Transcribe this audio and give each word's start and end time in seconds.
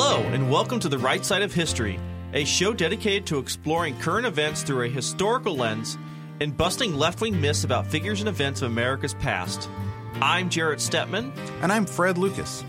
Hello, 0.00 0.20
and 0.28 0.48
welcome 0.48 0.78
to 0.78 0.88
The 0.88 0.96
Right 0.96 1.24
Side 1.24 1.42
of 1.42 1.52
History, 1.52 1.98
a 2.32 2.44
show 2.44 2.72
dedicated 2.72 3.26
to 3.26 3.40
exploring 3.40 3.98
current 3.98 4.28
events 4.28 4.62
through 4.62 4.84
a 4.84 4.88
historical 4.88 5.56
lens 5.56 5.98
and 6.40 6.56
busting 6.56 6.94
left 6.94 7.20
wing 7.20 7.40
myths 7.40 7.64
about 7.64 7.84
figures 7.84 8.20
and 8.20 8.28
events 8.28 8.62
of 8.62 8.70
America's 8.70 9.14
past. 9.14 9.68
I'm 10.22 10.50
Jarrett 10.50 10.78
Stepman. 10.78 11.32
And 11.62 11.72
I'm 11.72 11.84
Fred 11.84 12.16
Lucas. 12.16 12.62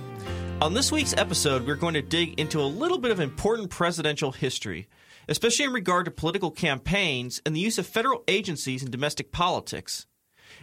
On 0.60 0.74
this 0.74 0.92
week's 0.92 1.14
episode, 1.18 1.68
we're 1.68 1.76
going 1.76 1.94
to 1.94 2.02
dig 2.02 2.40
into 2.40 2.60
a 2.60 2.64
little 2.64 2.98
bit 2.98 3.12
of 3.12 3.20
important 3.20 3.70
presidential 3.70 4.32
history, 4.32 4.88
especially 5.28 5.66
in 5.66 5.72
regard 5.72 6.06
to 6.06 6.12
political 6.12 6.50
campaigns 6.50 7.44
and 7.46 7.56
the 7.56 7.60
use 7.60 7.78
of 7.78 7.86
federal 7.86 8.24
agencies 8.28 8.82
in 8.82 8.90
domestic 8.90 9.32
politics. 9.32 10.08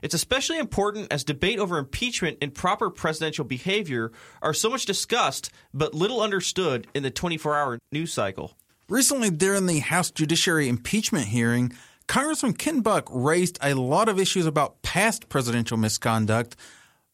It's 0.03 0.15
especially 0.15 0.59
important 0.59 1.13
as 1.13 1.25
debate 1.25 1.59
over 1.59 1.79
impeachment 1.79 2.39
and 2.41 2.55
proper 2.55 2.91
presidential 2.91 3.45
behavior 3.45 4.13
are 4.43 4.55
so 4.55 4.71
much 4.71 4.87
discussed 4.87 5.51
but 5.73 5.95
little 5.95 6.21
understood 6.21 6.87
in 6.95 7.03
the 7.03 7.11
24 7.11 7.57
hour 7.57 7.79
news 7.93 8.13
cycle. 8.13 8.57
Recently, 8.89 9.31
during 9.31 9.67
the 9.67 9.81
House 9.81 10.11
Judiciary 10.11 10.69
impeachment 10.69 11.27
hearing, 11.27 11.73
Congressman 12.07 12.53
Ken 12.53 12.81
Buck 12.83 13.09
raised 13.11 13.59
a 13.63 13.75
lot 13.75 14.09
of 14.09 14.21
issues 14.21 14.47
about 14.47 14.83
past 14.83 15.29
presidential 15.29 15.77
misconduct 15.77 16.57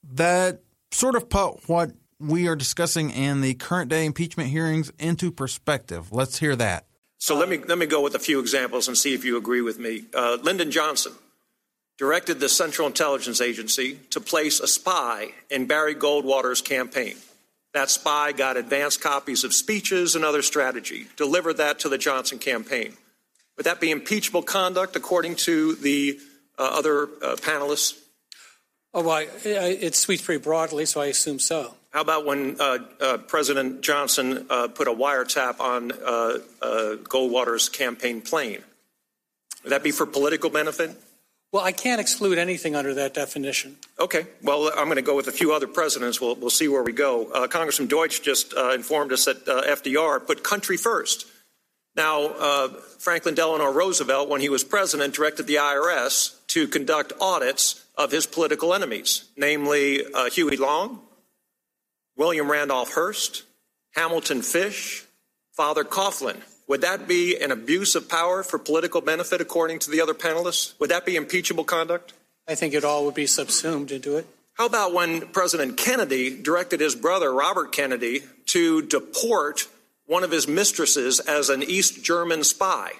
that 0.04 0.60
sort 0.90 1.14
of 1.14 1.28
put 1.28 1.68
what 1.68 1.92
we 2.18 2.46
are 2.46 2.56
discussing 2.56 3.10
in 3.10 3.40
the 3.40 3.54
current 3.54 3.88
day 3.90 4.04
impeachment 4.04 4.50
hearings 4.50 4.92
into 4.98 5.30
perspective. 5.30 6.12
Let's 6.12 6.38
hear 6.38 6.54
that. 6.56 6.86
So 7.18 7.36
let 7.36 7.48
me 7.48 7.58
let 7.58 7.78
me 7.78 7.86
go 7.86 8.00
with 8.00 8.14
a 8.14 8.18
few 8.18 8.40
examples 8.40 8.88
and 8.88 8.98
see 8.98 9.14
if 9.14 9.24
you 9.24 9.36
agree 9.36 9.62
with 9.62 9.78
me. 9.78 10.04
Uh, 10.12 10.38
Lyndon 10.42 10.70
Johnson 10.70 11.12
directed 12.02 12.40
the 12.40 12.48
Central 12.48 12.88
Intelligence 12.88 13.40
Agency 13.40 13.96
to 14.10 14.20
place 14.20 14.58
a 14.58 14.66
spy 14.66 15.28
in 15.48 15.66
Barry 15.66 15.94
Goldwater's 15.94 16.60
campaign. 16.60 17.14
That 17.74 17.90
spy 17.90 18.32
got 18.32 18.56
advance 18.56 18.96
copies 18.96 19.44
of 19.44 19.54
speeches 19.54 20.16
and 20.16 20.24
other 20.24 20.42
strategy, 20.42 21.06
delivered 21.16 21.58
that 21.58 21.78
to 21.78 21.88
the 21.88 21.98
Johnson 21.98 22.40
campaign. 22.40 22.94
Would 23.56 23.66
that 23.66 23.80
be 23.80 23.92
impeachable 23.92 24.42
conduct 24.42 24.96
according 24.96 25.36
to 25.46 25.76
the 25.76 26.18
uh, 26.58 26.70
other 26.72 27.04
uh, 27.04 27.36
panelists? 27.36 27.96
Oh, 28.92 29.04
well, 29.04 29.24
it 29.44 29.94
sweeps 29.94 30.22
pretty 30.22 30.42
broadly, 30.42 30.86
so 30.86 31.00
I 31.00 31.06
assume 31.06 31.38
so. 31.38 31.76
How 31.90 32.00
about 32.00 32.26
when 32.26 32.56
uh, 32.58 32.78
uh 33.00 33.18
President 33.18 33.80
Johnson 33.80 34.44
uh, 34.50 34.66
put 34.66 34.88
a 34.88 34.92
wiretap 34.92 35.60
on 35.60 35.92
uh, 35.92 36.38
Goldwater's 37.04 37.68
campaign 37.68 38.22
plane? 38.22 38.64
Would 39.62 39.70
that 39.70 39.84
be 39.84 39.92
for 39.92 40.04
political 40.04 40.50
benefit? 40.50 40.96
Well, 41.52 41.62
I 41.62 41.72
can't 41.72 42.00
exclude 42.00 42.38
anything 42.38 42.74
under 42.74 42.94
that 42.94 43.12
definition. 43.12 43.76
Okay. 44.00 44.26
Well, 44.42 44.70
I'm 44.74 44.86
going 44.86 44.96
to 44.96 45.02
go 45.02 45.14
with 45.14 45.28
a 45.28 45.32
few 45.32 45.52
other 45.52 45.66
presidents. 45.66 46.18
We'll, 46.18 46.34
we'll 46.34 46.48
see 46.48 46.66
where 46.66 46.82
we 46.82 46.92
go. 46.92 47.26
Uh, 47.30 47.46
Congressman 47.46 47.88
Deutch 47.88 48.22
just 48.22 48.54
uh, 48.54 48.70
informed 48.70 49.12
us 49.12 49.26
that 49.26 49.46
uh, 49.46 49.62
FDR 49.62 50.26
put 50.26 50.42
country 50.42 50.78
first. 50.78 51.26
Now, 51.94 52.24
uh, 52.24 52.68
Franklin 52.98 53.34
Delano 53.34 53.70
Roosevelt, 53.70 54.30
when 54.30 54.40
he 54.40 54.48
was 54.48 54.64
president, 54.64 55.14
directed 55.14 55.46
the 55.46 55.56
IRS 55.56 56.34
to 56.48 56.66
conduct 56.66 57.12
audits 57.20 57.84
of 57.96 58.10
his 58.10 58.24
political 58.24 58.72
enemies, 58.72 59.28
namely 59.36 60.02
uh, 60.14 60.30
Huey 60.30 60.56
Long, 60.56 61.02
William 62.16 62.50
Randolph 62.50 62.94
Hearst, 62.94 63.42
Hamilton 63.94 64.40
Fish, 64.40 65.04
Father 65.52 65.84
Coughlin. 65.84 66.40
Would 66.72 66.80
that 66.80 67.06
be 67.06 67.36
an 67.36 67.50
abuse 67.50 67.94
of 67.94 68.08
power 68.08 68.42
for 68.42 68.58
political 68.58 69.02
benefit, 69.02 69.42
according 69.42 69.80
to 69.80 69.90
the 69.90 70.00
other 70.00 70.14
panelists? 70.14 70.72
Would 70.80 70.88
that 70.88 71.04
be 71.04 71.16
impeachable 71.16 71.64
conduct? 71.64 72.14
I 72.48 72.54
think 72.54 72.72
it 72.72 72.82
all 72.82 73.04
would 73.04 73.14
be 73.14 73.26
subsumed 73.26 73.92
into 73.92 74.16
it. 74.16 74.26
How 74.54 74.64
about 74.64 74.94
when 74.94 75.26
President 75.32 75.76
Kennedy 75.76 76.34
directed 76.34 76.80
his 76.80 76.94
brother, 76.94 77.30
Robert 77.30 77.72
Kennedy, 77.72 78.22
to 78.46 78.80
deport 78.80 79.68
one 80.06 80.24
of 80.24 80.30
his 80.30 80.48
mistresses 80.48 81.20
as 81.20 81.50
an 81.50 81.62
East 81.62 82.02
German 82.02 82.42
spy? 82.42 82.92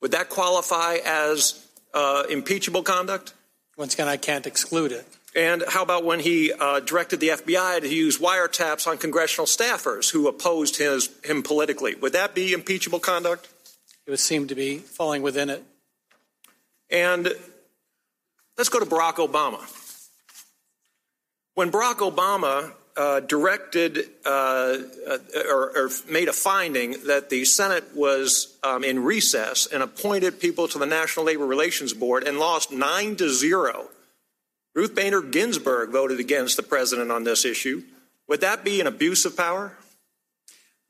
Would 0.00 0.10
that 0.10 0.28
qualify 0.28 0.96
as 1.04 1.64
uh, 1.94 2.24
impeachable 2.28 2.82
conduct? 2.82 3.34
Once 3.76 3.94
again, 3.94 4.08
I 4.08 4.16
can't 4.16 4.48
exclude 4.48 4.90
it. 4.90 5.06
And 5.34 5.64
how 5.66 5.82
about 5.82 6.04
when 6.04 6.20
he 6.20 6.52
uh, 6.52 6.80
directed 6.80 7.20
the 7.20 7.28
FBI 7.28 7.80
to 7.80 7.88
use 7.88 8.18
wiretaps 8.18 8.86
on 8.86 8.98
congressional 8.98 9.46
staffers 9.46 10.10
who 10.10 10.28
opposed 10.28 10.76
his, 10.76 11.08
him 11.24 11.42
politically? 11.42 11.94
Would 11.94 12.12
that 12.12 12.34
be 12.34 12.52
impeachable 12.52 13.00
conduct? 13.00 13.48
It 14.06 14.10
would 14.10 14.20
seem 14.20 14.48
to 14.48 14.54
be 14.54 14.78
falling 14.78 15.22
within 15.22 15.48
it. 15.48 15.64
And 16.90 17.32
let's 18.58 18.68
go 18.68 18.78
to 18.78 18.84
Barack 18.84 19.14
Obama. 19.14 19.60
When 21.54 21.70
Barack 21.70 21.98
Obama 21.98 22.72
uh, 22.94 23.20
directed 23.20 24.06
uh, 24.26 24.76
uh 25.08 25.18
or, 25.48 25.72
or, 25.74 25.90
made 26.10 26.28
a 26.28 26.32
finding 26.34 26.94
that 27.06 27.30
the 27.30 27.42
Senate 27.46 27.84
was 27.96 28.58
um, 28.62 28.84
in 28.84 29.02
recess 29.02 29.66
and 29.66 29.82
appointed 29.82 30.38
people 30.38 30.68
to 30.68 30.78
the 30.78 30.84
National 30.84 31.24
Labor 31.24 31.46
Relations 31.46 31.94
Board 31.94 32.28
and 32.28 32.38
lost 32.38 32.70
nine 32.70 33.16
to 33.16 33.30
zero 33.30 33.88
Ruth 34.74 34.94
Bader 34.94 35.20
Ginsburg 35.20 35.90
voted 35.90 36.18
against 36.18 36.56
the 36.56 36.62
president 36.62 37.10
on 37.10 37.24
this 37.24 37.44
issue. 37.44 37.82
Would 38.28 38.40
that 38.40 38.64
be 38.64 38.80
an 38.80 38.86
abuse 38.86 39.24
of 39.24 39.36
power? 39.36 39.76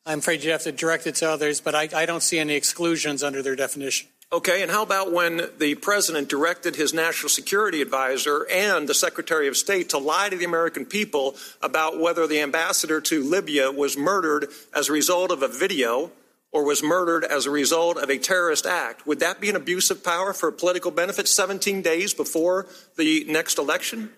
I'm 0.07 0.21
afraid 0.21 0.43
you 0.43 0.53
have 0.53 0.63
to 0.63 0.73
direct 0.73 1.07
it 1.07 1.17
to 1.17 1.31
others, 1.31 1.61
but 1.61 1.75
I, 1.75 1.89
I 1.95 2.07
don't 2.07 2.23
see 2.23 2.39
any 2.39 2.55
exclusions 2.55 3.23
under 3.23 3.43
their 3.43 3.57
definition. 3.57 4.09
Okay, 4.33 4.63
and 4.63 4.71
how 4.71 4.83
about 4.83 5.13
when 5.13 5.49
the 5.59 5.75
president 5.75 6.29
directed 6.29 6.77
his 6.77 6.95
national 6.95 7.29
security 7.29 7.83
advisor 7.83 8.47
and 8.51 8.89
the 8.89 8.95
secretary 8.95 9.47
of 9.47 9.59
state 9.59 9.91
to 9.91 9.99
lie 9.99 10.31
to 10.31 10.37
the 10.37 10.45
American 10.47 10.87
people 10.87 11.37
about 11.61 12.01
whether 12.01 12.27
the 12.27 12.41
ambassador 12.41 13.01
to 13.03 13.23
Libya 13.23 13.71
was 13.71 13.97
murdered 13.97 14.49
as 14.75 14.89
a 14.89 14.93
result 14.93 15.31
of 15.31 15.43
a 15.43 15.49
video 15.49 16.11
or 16.53 16.65
was 16.65 16.83
murdered 16.83 17.25
as 17.25 17.47
a 17.47 17.51
result 17.51 17.97
of 17.97 18.11
a 18.11 18.19
terrorist 18.19 18.67
act, 18.67 19.07
would 19.07 19.21
that 19.21 19.41
be 19.41 19.49
an 19.49 19.57
abuse 19.57 19.91
of 19.91 20.05
power 20.05 20.33
for 20.33 20.53
political 20.53 20.91
benefit 20.91 21.27
17 21.27 21.81
days 21.81 22.13
before 22.13 22.67
the 22.97 23.25
next 23.27 23.59
election? 23.59 24.11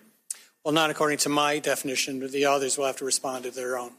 Well, 0.63 0.73
not 0.73 0.89
according 0.89 1.19
to 1.19 1.29
my 1.29 1.59
definition, 1.59 2.19
but 2.19 2.31
the 2.31 2.45
others 2.45 2.77
will 2.77 2.85
have 2.85 2.97
to 2.97 3.05
respond 3.05 3.45
to 3.45 3.51
their 3.51 3.77
own. 3.77 3.91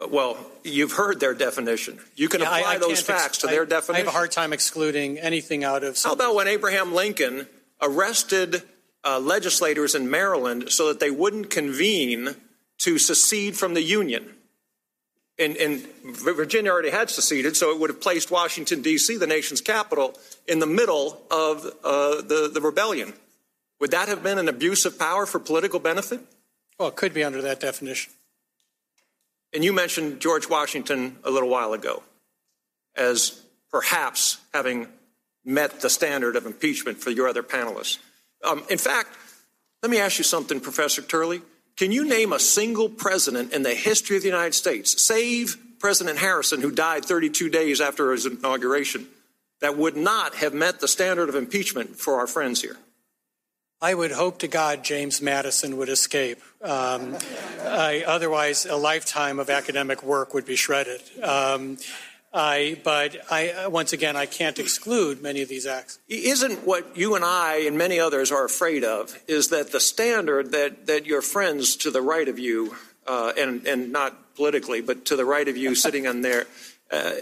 Uh, 0.00 0.08
well, 0.08 0.36
you've 0.64 0.92
heard 0.92 1.20
their 1.20 1.34
definition. 1.34 2.00
You 2.16 2.28
can 2.28 2.40
yeah, 2.40 2.46
apply 2.46 2.72
I, 2.72 2.74
I 2.74 2.78
those 2.78 3.00
facts 3.00 3.24
ex- 3.24 3.38
to 3.38 3.46
their 3.46 3.64
definition. 3.64 3.94
I 3.94 3.98
have 3.98 4.08
a 4.08 4.16
hard 4.16 4.32
time 4.32 4.52
excluding 4.52 5.18
anything 5.18 5.62
out 5.62 5.84
of. 5.84 6.02
How 6.02 6.12
about 6.12 6.34
when 6.34 6.48
Abraham 6.48 6.92
Lincoln 6.92 7.46
arrested 7.80 8.62
uh, 9.04 9.20
legislators 9.20 9.94
in 9.94 10.10
Maryland 10.10 10.70
so 10.70 10.88
that 10.88 10.98
they 11.00 11.10
wouldn't 11.10 11.50
convene 11.50 12.34
to 12.78 12.98
secede 12.98 13.56
from 13.56 13.74
the 13.74 13.82
Union? 13.82 14.34
And, 15.38 15.56
and, 15.56 15.86
Virginia 16.04 16.70
already 16.70 16.90
had 16.90 17.10
seceded, 17.10 17.56
so 17.56 17.72
it 17.72 17.80
would 17.80 17.90
have 17.90 18.00
placed 18.00 18.30
Washington, 18.30 18.82
D.C., 18.82 19.16
the 19.16 19.26
nation's 19.26 19.60
capital, 19.60 20.16
in 20.46 20.60
the 20.60 20.66
middle 20.66 21.20
of 21.30 21.66
uh, 21.82 22.22
the, 22.22 22.50
the 22.52 22.60
rebellion. 22.60 23.12
Would 23.80 23.90
that 23.90 24.08
have 24.08 24.22
been 24.22 24.38
an 24.38 24.48
abuse 24.48 24.84
of 24.84 24.98
power 24.98 25.26
for 25.26 25.40
political 25.40 25.80
benefit? 25.80 26.20
Well, 26.78 26.88
it 26.88 26.96
could 26.96 27.12
be 27.12 27.24
under 27.24 27.42
that 27.42 27.60
definition. 27.60 28.12
And 29.52 29.64
you 29.64 29.72
mentioned 29.72 30.20
George 30.20 30.48
Washington 30.48 31.16
a 31.24 31.30
little 31.30 31.48
while 31.48 31.72
ago 31.72 32.02
as 32.96 33.42
perhaps 33.70 34.38
having 34.52 34.88
met 35.44 35.80
the 35.80 35.90
standard 35.90 36.36
of 36.36 36.46
impeachment 36.46 36.98
for 36.98 37.10
your 37.10 37.28
other 37.28 37.42
panelists. 37.42 37.98
Um, 38.42 38.64
in 38.70 38.78
fact, 38.78 39.10
let 39.82 39.90
me 39.90 39.98
ask 39.98 40.18
you 40.18 40.24
something, 40.24 40.60
Professor 40.60 41.02
Turley. 41.02 41.42
Can 41.76 41.90
you 41.90 42.04
name 42.04 42.32
a 42.32 42.38
single 42.38 42.88
president 42.88 43.52
in 43.52 43.62
the 43.62 43.74
history 43.74 44.16
of 44.16 44.22
the 44.22 44.28
United 44.28 44.54
States, 44.54 45.04
save 45.04 45.56
President 45.80 46.18
Harrison, 46.18 46.60
who 46.60 46.70
died 46.70 47.04
32 47.04 47.48
days 47.48 47.80
after 47.80 48.12
his 48.12 48.26
inauguration, 48.26 49.06
that 49.60 49.76
would 49.76 49.96
not 49.96 50.36
have 50.36 50.54
met 50.54 50.80
the 50.80 50.88
standard 50.88 51.28
of 51.28 51.34
impeachment 51.34 51.96
for 51.96 52.14
our 52.20 52.26
friends 52.26 52.62
here? 52.62 52.76
I 53.80 53.92
would 53.92 54.12
hope 54.12 54.38
to 54.38 54.48
God 54.48 54.84
James 54.84 55.20
Madison 55.20 55.76
would 55.76 55.88
escape. 55.88 56.38
Um, 56.62 57.18
I, 57.62 58.04
otherwise, 58.06 58.66
a 58.66 58.76
lifetime 58.76 59.38
of 59.38 59.50
academic 59.50 60.02
work 60.02 60.32
would 60.32 60.46
be 60.46 60.56
shredded. 60.56 61.02
Um, 61.22 61.78
I, 62.34 62.80
but 62.82 63.16
I, 63.30 63.68
once 63.68 63.92
again, 63.92 64.16
I 64.16 64.26
can't 64.26 64.58
exclude 64.58 65.22
many 65.22 65.40
of 65.40 65.48
these 65.48 65.66
acts. 65.66 66.00
Isn't 66.08 66.66
what 66.66 66.96
you 66.96 67.14
and 67.14 67.24
I 67.24 67.58
and 67.66 67.78
many 67.78 68.00
others 68.00 68.32
are 68.32 68.44
afraid 68.44 68.82
of 68.82 69.16
is 69.28 69.48
that 69.48 69.70
the 69.70 69.78
standard 69.78 70.50
that, 70.50 70.86
that 70.86 71.06
your 71.06 71.22
friends 71.22 71.76
to 71.76 71.92
the 71.92 72.02
right 72.02 72.28
of 72.28 72.40
you, 72.40 72.74
uh, 73.06 73.32
and, 73.38 73.64
and 73.66 73.92
not 73.92 74.34
politically, 74.34 74.80
but 74.80 75.04
to 75.06 75.16
the 75.16 75.24
right 75.24 75.46
of 75.46 75.56
you 75.56 75.76
sitting 75.76 76.08
on 76.08 76.22
there, 76.22 76.46
uh, 76.90 77.12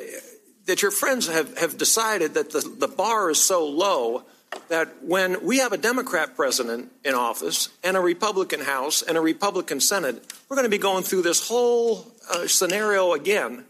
that 0.64 0.80
your 0.80 0.90
friends 0.90 1.28
have, 1.28 1.58
have 1.58 1.76
decided 1.76 2.34
that 2.34 2.50
the, 2.50 2.60
the 2.60 2.88
bar 2.88 3.30
is 3.30 3.42
so 3.42 3.68
low 3.68 4.24
that 4.68 5.02
when 5.02 5.44
we 5.44 5.58
have 5.58 5.72
a 5.72 5.78
Democrat 5.78 6.36
president 6.36 6.90
in 7.04 7.14
office 7.14 7.68
and 7.84 7.96
a 7.96 8.00
Republican 8.00 8.60
House 8.60 9.02
and 9.02 9.18
a 9.18 9.20
Republican 9.20 9.80
Senate, 9.80 10.24
we're 10.48 10.56
going 10.56 10.64
to 10.64 10.70
be 10.70 10.78
going 10.78 11.02
through 11.02 11.22
this 11.22 11.46
whole 11.48 12.06
uh, 12.30 12.46
scenario 12.46 13.12
again 13.12 13.64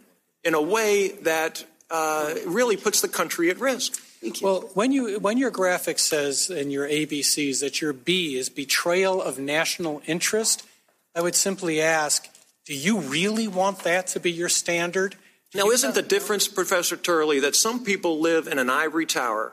in 0.45 0.55
a 0.55 0.63
way 0.63 1.09
that 1.23 1.65
uh, 1.91 2.35
really 2.47 2.77
puts 2.77 3.01
the 3.01 3.09
country 3.09 3.51
at 3.51 3.59
risk. 3.61 4.01
Well, 4.41 4.71
when 4.75 4.93
you 4.93 5.19
when 5.19 5.37
your 5.37 5.51
graphic 5.51 5.99
says 5.99 6.49
in 6.49 6.71
your 6.71 6.87
ABCs 6.89 7.61
that 7.61 7.81
your 7.81 7.93
B 7.93 8.37
is 8.37 8.49
betrayal 8.49 9.21
of 9.21 9.39
national 9.39 10.01
interest, 10.07 10.65
I 11.15 11.21
would 11.21 11.35
simply 11.35 11.81
ask: 11.81 12.29
Do 12.65 12.75
you 12.75 13.01
really 13.01 13.49
want 13.49 13.81
that 13.81 14.07
to 14.09 14.21
be 14.21 14.31
your 14.31 14.49
standard? 14.49 15.17
Now, 15.55 15.71
isn't 15.71 15.95
the 15.95 16.03
difference, 16.03 16.49
Professor 16.49 16.97
Turley, 16.97 17.41
that 17.41 17.57
some 17.57 17.85
people 17.85 18.21
live 18.21 18.47
in 18.47 18.59
an 18.59 18.71
ivory 18.71 19.05
tower 19.07 19.53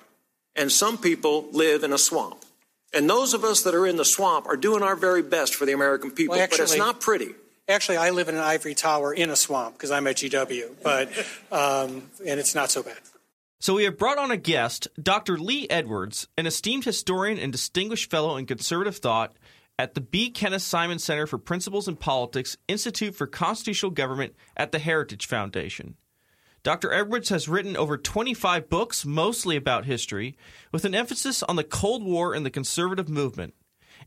and 0.56 0.72
some 0.72 0.98
people 0.98 1.48
live 1.52 1.84
in 1.84 1.92
a 1.92 1.98
swamp? 1.98 2.46
And 2.94 3.10
those 3.10 3.34
of 3.34 3.44
us 3.44 3.64
that 3.64 3.76
are 3.76 3.86
in 3.86 3.98
the 3.98 4.06
swamp 4.06 4.48
are 4.48 4.56
doing 4.56 4.82
our 4.82 4.96
very 4.96 5.22
best 5.22 5.56
for 5.56 5.66
the 5.66 5.74
American 5.74 6.12
people, 6.12 6.36
Well, 6.36 6.44
actually- 6.44 6.58
but 6.60 6.64
it's 6.70 6.78
not 6.78 7.02
pretty. 7.02 7.36
Actually, 7.70 7.98
I 7.98 8.10
live 8.10 8.30
in 8.30 8.36
an 8.36 8.42
ivory 8.42 8.74
tower 8.74 9.14
in 9.14 9.30
a 9.30 9.36
swamp 9.36 9.76
because 9.76 9.92
I'm 9.92 10.08
at 10.08 10.16
GW, 10.16 10.72
but 10.82 11.08
um, 11.52 12.10
and 12.26 12.40
it's 12.40 12.56
not 12.56 12.72
so 12.72 12.82
bad. 12.82 12.98
So 13.60 13.76
we 13.76 13.84
have 13.84 13.98
brought 13.98 14.18
on 14.18 14.32
a 14.32 14.38
guest, 14.38 14.88
Dr. 15.02 15.38
Lee 15.38 15.68
Edwards, 15.70 16.28
an 16.38 16.48
esteemed 16.48 16.86
historian 16.86 17.38
and 17.38 17.52
distinguished 17.52 18.10
fellow 18.10 18.38
in 18.38 18.48
conservative 18.48 18.98
thought 18.98 19.36
at 19.78 19.94
the 19.94 20.02
B. 20.02 20.32
Kenneth 20.32 20.62
Simon 20.62 20.98
Center 20.98 21.28
for 21.28 21.38
Principles 21.38 21.88
in 21.88 21.96
Politics, 21.96 22.58
Institute 22.68 23.16
for 23.16 23.28
Constitutional 23.28 23.92
Government 23.92 24.34
at 24.58 24.72
the 24.72 24.80
Heritage 24.80 25.28
Foundation. 25.28 25.96
Dr. 26.64 26.92
Edwards 26.92 27.30
has 27.30 27.48
written 27.48 27.78
over 27.78 27.98
25 27.98 28.70
books, 28.70 29.06
mostly 29.06 29.56
about 29.56 29.86
history, 29.86 30.36
with 30.72 30.86
an 30.86 30.96
emphasis 30.96 31.44
on 31.44 31.56
the 31.56 31.64
Cold 31.64 32.04
War 32.04 32.34
and 32.34 32.46
the 32.46 32.50
conservative 32.50 33.10
movement. 33.10 33.54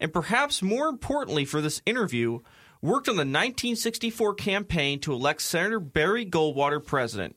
And 0.00 0.12
perhaps 0.12 0.62
more 0.62 0.88
importantly 0.88 1.44
for 1.44 1.61
this 1.61 1.81
interview, 1.87 2.41
worked 2.82 3.08
on 3.08 3.14
the 3.14 3.20
1964 3.20 4.34
campaign 4.34 4.99
to 5.00 5.12
elect 5.12 5.40
Senator 5.40 5.81
Barry 5.81 6.26
Goldwater 6.26 6.84
president. 6.84 7.37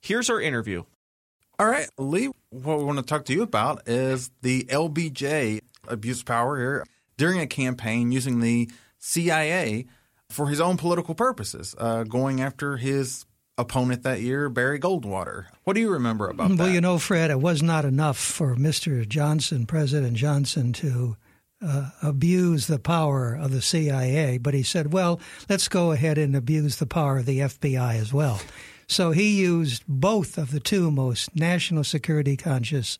Here's 0.00 0.30
our 0.30 0.40
interview. 0.40 0.84
All 1.58 1.66
right, 1.66 1.88
Lee, 1.98 2.30
what 2.50 2.78
we 2.78 2.84
want 2.84 2.98
to 2.98 3.04
talk 3.04 3.24
to 3.26 3.32
you 3.32 3.42
about 3.42 3.88
is 3.88 4.30
the 4.42 4.64
LBJ 4.64 5.60
abuse 5.86 6.22
power 6.22 6.58
here 6.58 6.84
during 7.16 7.40
a 7.40 7.46
campaign 7.46 8.12
using 8.12 8.40
the 8.40 8.70
CIA 8.98 9.86
for 10.30 10.48
his 10.48 10.60
own 10.60 10.76
political 10.76 11.14
purposes, 11.14 11.74
uh, 11.78 12.04
going 12.04 12.40
after 12.40 12.76
his 12.76 13.26
opponent 13.56 14.04
that 14.04 14.20
year, 14.20 14.48
Barry 14.48 14.78
Goldwater. 14.78 15.46
What 15.64 15.74
do 15.74 15.80
you 15.80 15.90
remember 15.90 16.28
about 16.28 16.50
that? 16.50 16.58
Well, 16.58 16.68
you 16.68 16.80
know, 16.80 16.98
Fred, 16.98 17.30
it 17.30 17.40
was 17.40 17.62
not 17.62 17.84
enough 17.84 18.16
for 18.16 18.54
Mr. 18.54 19.06
Johnson, 19.06 19.66
President 19.66 20.16
Johnson, 20.16 20.72
to 20.74 21.16
uh, 21.60 21.90
abuse 22.02 22.66
the 22.66 22.78
power 22.78 23.34
of 23.34 23.50
the 23.50 23.62
CIA, 23.62 24.38
but 24.38 24.54
he 24.54 24.62
said, 24.62 24.92
well, 24.92 25.20
let's 25.48 25.68
go 25.68 25.92
ahead 25.92 26.18
and 26.18 26.36
abuse 26.36 26.76
the 26.76 26.86
power 26.86 27.18
of 27.18 27.26
the 27.26 27.40
FBI 27.40 27.96
as 27.96 28.12
well. 28.12 28.40
So 28.86 29.10
he 29.10 29.40
used 29.40 29.82
both 29.86 30.38
of 30.38 30.50
the 30.50 30.60
two 30.60 30.90
most 30.90 31.34
national 31.36 31.84
security 31.84 32.36
conscious 32.36 32.98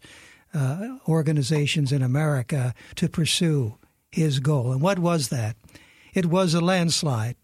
uh, 0.52 0.98
organizations 1.08 1.92
in 1.92 2.02
America 2.02 2.74
to 2.96 3.08
pursue 3.08 3.76
his 4.10 4.40
goal. 4.40 4.72
And 4.72 4.80
what 4.80 4.98
was 4.98 5.28
that? 5.28 5.56
It 6.14 6.26
was 6.26 6.54
a 6.54 6.60
landslide. 6.60 7.36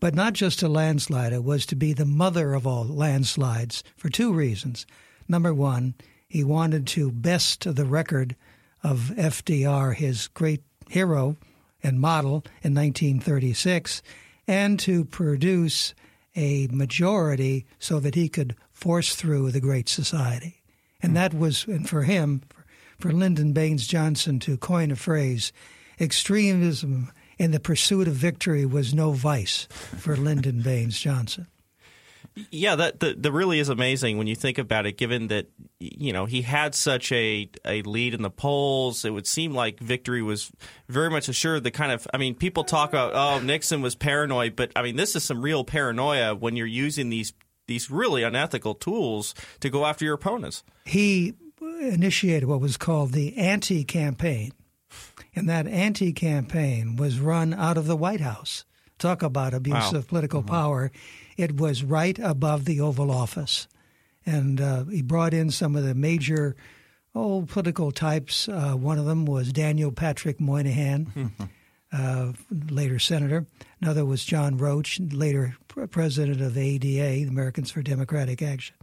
But 0.00 0.14
not 0.14 0.32
just 0.32 0.62
a 0.62 0.68
landslide, 0.68 1.32
it 1.32 1.42
was 1.42 1.66
to 1.66 1.76
be 1.76 1.92
the 1.92 2.04
mother 2.04 2.54
of 2.54 2.66
all 2.66 2.84
landslides 2.84 3.82
for 3.96 4.08
two 4.08 4.32
reasons. 4.32 4.86
Number 5.26 5.52
one, 5.52 5.94
he 6.28 6.44
wanted 6.44 6.86
to 6.88 7.10
best 7.10 7.74
the 7.74 7.84
record 7.84 8.36
of 8.82 9.12
FDR, 9.16 9.94
his 9.94 10.28
great 10.28 10.62
hero 10.88 11.36
and 11.82 12.00
model 12.00 12.44
in 12.62 12.74
1936, 12.74 14.02
and 14.46 14.78
to 14.80 15.04
produce 15.04 15.94
a 16.34 16.68
majority 16.70 17.66
so 17.78 18.00
that 18.00 18.14
he 18.14 18.28
could 18.28 18.54
force 18.72 19.14
through 19.14 19.50
the 19.50 19.60
Great 19.60 19.88
Society. 19.88 20.62
And 21.02 21.16
that 21.16 21.34
was, 21.34 21.64
and 21.66 21.88
for 21.88 22.02
him, 22.02 22.42
for 22.98 23.12
Lyndon 23.12 23.52
Baines 23.52 23.86
Johnson 23.86 24.38
to 24.40 24.56
coin 24.56 24.90
a 24.90 24.96
phrase, 24.96 25.52
extremism 26.00 27.12
in 27.38 27.52
the 27.52 27.60
pursuit 27.60 28.08
of 28.08 28.14
victory 28.14 28.66
was 28.66 28.94
no 28.94 29.12
vice 29.12 29.68
for 29.70 30.16
Lyndon 30.16 30.62
Baines 30.62 30.98
Johnson. 30.98 31.46
Yeah, 32.50 32.76
that, 32.76 33.00
that 33.00 33.22
that 33.22 33.32
really 33.32 33.58
is 33.58 33.68
amazing 33.68 34.18
when 34.18 34.26
you 34.26 34.34
think 34.34 34.58
about 34.58 34.86
it. 34.86 34.96
Given 34.96 35.28
that 35.28 35.48
you 35.78 36.12
know 36.12 36.26
he 36.26 36.42
had 36.42 36.74
such 36.74 37.12
a 37.12 37.50
a 37.64 37.82
lead 37.82 38.14
in 38.14 38.22
the 38.22 38.30
polls, 38.30 39.04
it 39.04 39.10
would 39.10 39.26
seem 39.26 39.52
like 39.52 39.80
victory 39.80 40.22
was 40.22 40.50
very 40.88 41.10
much 41.10 41.28
assured. 41.28 41.64
The 41.64 41.70
kind 41.70 41.92
of 41.92 42.06
I 42.12 42.18
mean, 42.18 42.34
people 42.34 42.64
talk 42.64 42.90
about 42.90 43.12
oh 43.14 43.44
Nixon 43.44 43.82
was 43.82 43.94
paranoid, 43.94 44.56
but 44.56 44.72
I 44.76 44.82
mean 44.82 44.96
this 44.96 45.16
is 45.16 45.24
some 45.24 45.42
real 45.42 45.64
paranoia 45.64 46.34
when 46.34 46.56
you're 46.56 46.66
using 46.66 47.10
these 47.10 47.32
these 47.66 47.90
really 47.90 48.22
unethical 48.22 48.74
tools 48.74 49.34
to 49.60 49.70
go 49.70 49.84
after 49.84 50.04
your 50.04 50.14
opponents. 50.14 50.64
He 50.84 51.34
initiated 51.80 52.48
what 52.48 52.60
was 52.60 52.76
called 52.76 53.12
the 53.12 53.36
anti 53.36 53.84
campaign. 53.84 54.52
And 55.36 55.48
that 55.48 55.66
anti 55.66 56.12
campaign 56.12 56.96
was 56.96 57.20
run 57.20 57.54
out 57.54 57.76
of 57.76 57.86
the 57.86 57.96
White 57.96 58.20
House. 58.20 58.64
Talk 58.98 59.22
about 59.22 59.54
abuse 59.54 59.92
Wow. 59.92 59.98
of 59.98 60.08
political 60.08 60.40
mm-hmm. 60.40 60.50
power. 60.50 60.92
It 61.38 61.56
was 61.56 61.84
right 61.84 62.18
above 62.18 62.64
the 62.66 62.80
Oval 62.80 63.10
Office. 63.10 63.68
And 64.26 64.60
uh, 64.60 64.84
he 64.84 65.00
brought 65.00 65.32
in 65.32 65.50
some 65.50 65.76
of 65.76 65.84
the 65.84 65.94
major 65.94 66.56
old 67.14 67.48
political 67.48 67.92
types. 67.92 68.48
Uh, 68.48 68.72
one 68.72 68.98
of 68.98 69.06
them 69.06 69.24
was 69.24 69.52
Daniel 69.52 69.92
Patrick 69.92 70.40
Moynihan, 70.40 71.32
uh, 71.92 72.32
later 72.50 72.98
senator. 72.98 73.46
Another 73.80 74.04
was 74.04 74.24
John 74.24 74.58
Roche, 74.58 75.00
later 75.00 75.56
president 75.90 76.40
of 76.40 76.54
the 76.54 76.60
ADA, 76.60 77.24
the 77.24 77.28
Americans 77.28 77.70
for 77.70 77.82
Democratic 77.82 78.42
Action, 78.42 78.74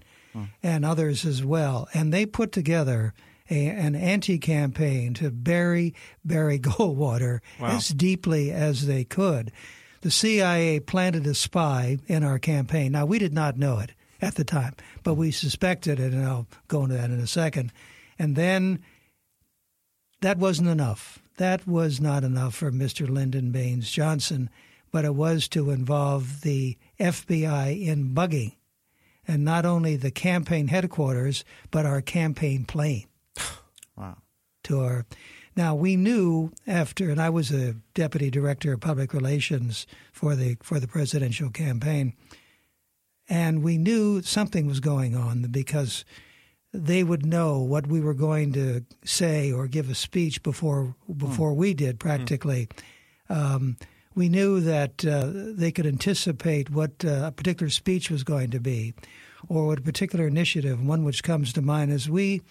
and 0.64 0.86
others 0.86 1.26
as 1.26 1.44
well. 1.44 1.88
And 1.94 2.14
they 2.14 2.26
put 2.26 2.52
together 2.54 3.14
a, 3.50 3.68
an 3.68 3.96
anti-campaign 3.96 5.14
to 5.16 5.30
bury 5.30 5.94
Barry 6.24 6.58
Goldwater 6.72 7.42
as 7.60 7.90
deeply 7.90 8.52
as 8.52 8.88
they 8.88 9.04
could. 9.04 9.52
The 10.06 10.12
CIA 10.12 10.80
planted 10.82 11.26
a 11.26 11.34
spy 11.34 11.98
in 12.06 12.24
our 12.24 12.38
campaign. 12.38 12.92
Now 12.92 13.08
we 13.08 13.18
did 13.18 13.34
not 13.34 13.58
know 13.58 13.80
it 13.80 13.94
at 14.22 14.36
the 14.36 14.44
time, 14.44 14.76
but 15.02 15.16
we 15.16 15.32
suspected 15.32 16.00
it, 16.00 16.14
and 16.14 16.24
I'll 16.24 16.46
go 16.68 16.84
into 16.84 16.94
that 16.94 17.10
in 17.10 17.20
a 17.20 17.26
second. 17.26 17.74
And 18.20 18.36
then 18.36 18.84
that 20.22 20.38
wasn't 20.38 20.70
enough. 20.70 21.24
That 21.38 21.66
was 21.66 22.00
not 22.00 22.24
enough 22.24 22.54
for 22.54 22.72
Mr. 22.72 23.10
Lyndon 23.10 23.50
Baines 23.50 23.90
Johnson, 23.90 24.52
but 24.92 25.06
it 25.06 25.16
was 25.16 25.48
to 25.48 25.72
involve 25.72 26.42
the 26.42 26.78
FBI 27.00 27.84
in 27.84 28.14
bugging, 28.14 28.58
and 29.28 29.44
not 29.44 29.66
only 29.66 29.96
the 29.96 30.12
campaign 30.12 30.68
headquarters, 30.68 31.44
but 31.72 31.88
our 31.88 32.02
campaign 32.04 32.64
plane. 32.66 33.08
Wow. 33.98 34.18
To 34.66 34.82
our 34.82 35.06
now 35.56 35.74
we 35.74 35.96
knew 35.96 36.52
after, 36.68 37.10
and 37.10 37.22
I 37.22 37.30
was 37.30 37.52
a 37.52 37.76
deputy 37.94 38.30
director 38.30 38.74
of 38.74 38.82
public 38.82 39.14
relations 39.14 39.88
for 40.12 40.36
the 40.36 40.58
for 40.62 40.80
the 40.80 40.88
presidential 40.88 41.50
campaign, 41.50 42.14
and 43.30 43.64
we 43.64 43.78
knew 43.78 44.22
something 44.22 44.68
was 44.68 44.80
going 44.80 45.16
on 45.16 45.44
because 45.52 46.04
they 46.74 47.04
would 47.04 47.26
know 47.26 47.60
what 47.60 47.88
we 47.88 48.02
were 48.02 48.14
going 48.14 48.52
to 48.54 48.86
say 49.06 49.52
or 49.52 49.68
give 49.68 49.90
a 49.90 49.96
speech 49.96 50.44
before 50.44 50.96
before 51.16 51.54
we 51.54 51.74
did 51.74 52.00
practically. 52.00 52.68
Um, 53.30 53.78
we 54.14 54.30
knew 54.30 54.62
that 54.62 55.06
uh, 55.06 55.30
they 55.34 55.72
could 55.72 55.86
anticipate 55.86 56.70
what 56.70 57.04
uh, 57.04 57.26
a 57.26 57.32
particular 57.32 57.70
speech 57.70 58.10
was 58.10 58.24
going 58.24 58.50
to 58.52 58.60
be, 58.60 58.94
or 59.50 59.68
what 59.68 59.80
a 59.80 59.82
particular 59.82 60.28
initiative. 60.28 60.86
One 60.86 61.04
which 61.04 61.24
comes 61.24 61.52
to 61.54 61.62
mind 61.62 61.92
is 61.92 62.10
we 62.10 62.42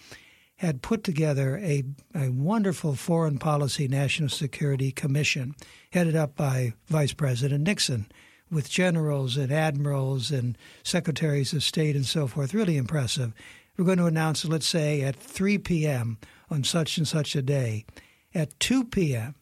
had 0.57 0.81
put 0.81 1.03
together 1.03 1.57
a, 1.57 1.83
a 2.13 2.29
wonderful 2.29 2.95
foreign 2.95 3.37
policy 3.37 3.87
national 3.87 4.29
security 4.29 4.91
commission 4.91 5.53
headed 5.91 6.15
up 6.15 6.35
by 6.35 6.73
Vice 6.87 7.13
President 7.13 7.63
Nixon 7.63 8.07
with 8.49 8.69
generals 8.69 9.37
and 9.37 9.51
admirals 9.51 10.31
and 10.31 10.57
secretaries 10.83 11.51
of 11.53 11.63
state 11.63 11.95
and 11.95 12.05
so 12.05 12.27
forth. 12.27 12.53
Really 12.53 12.77
impressive. 12.77 13.33
We're 13.77 13.85
going 13.85 13.97
to 13.97 14.05
announce, 14.05 14.45
let's 14.45 14.67
say, 14.67 15.01
at 15.01 15.15
3 15.15 15.57
p.m. 15.57 16.17
on 16.49 16.63
such 16.63 16.97
and 16.97 17.07
such 17.07 17.35
a 17.35 17.41
day. 17.41 17.85
At 18.33 18.57
2 18.59 18.85
p.m., 18.85 19.35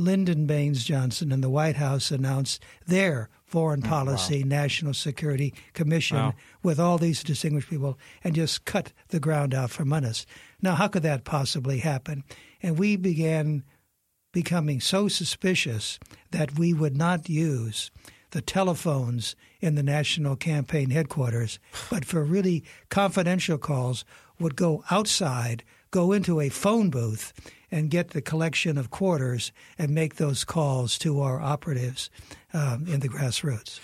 Lyndon 0.00 0.46
Baines 0.46 0.84
Johnson 0.84 1.30
and 1.30 1.44
the 1.44 1.50
White 1.50 1.76
House 1.76 2.10
announced 2.10 2.62
their 2.86 3.28
Foreign 3.44 3.82
oh, 3.84 3.88
Policy 3.88 4.42
National 4.44 4.94
Security 4.94 5.52
Commission 5.74 6.16
Wow. 6.16 6.34
with 6.62 6.80
all 6.80 6.98
these 6.98 7.22
distinguished 7.22 7.68
people 7.68 7.98
and 8.24 8.34
just 8.34 8.64
cut 8.64 8.92
the 9.08 9.20
ground 9.20 9.54
out 9.54 9.70
from 9.70 9.92
under 9.92 10.08
us. 10.08 10.24
Now, 10.62 10.74
how 10.74 10.88
could 10.88 11.02
that 11.02 11.24
possibly 11.24 11.78
happen? 11.78 12.24
And 12.62 12.78
we 12.78 12.96
began 12.96 13.64
becoming 14.32 14.80
so 14.80 15.08
suspicious 15.08 15.98
that 16.30 16.58
we 16.58 16.72
would 16.72 16.96
not 16.96 17.28
use 17.28 17.90
the 18.30 18.40
telephones 18.40 19.34
in 19.60 19.74
the 19.74 19.82
national 19.82 20.36
campaign 20.36 20.90
headquarters, 20.90 21.58
but 21.90 22.04
for 22.04 22.24
really 22.24 22.64
confidential 22.88 23.58
calls, 23.58 24.04
would 24.38 24.56
go 24.56 24.82
outside, 24.90 25.64
go 25.90 26.12
into 26.12 26.40
a 26.40 26.48
phone 26.48 26.88
booth, 26.88 27.32
and 27.70 27.90
get 27.90 28.10
the 28.10 28.22
collection 28.22 28.76
of 28.76 28.90
quarters 28.90 29.52
and 29.78 29.94
make 29.94 30.16
those 30.16 30.44
calls 30.44 30.98
to 30.98 31.20
our 31.20 31.40
operatives. 31.40 32.10
Um, 32.52 32.86
in 32.88 33.00
the 33.00 33.08
grassroots. 33.08 33.80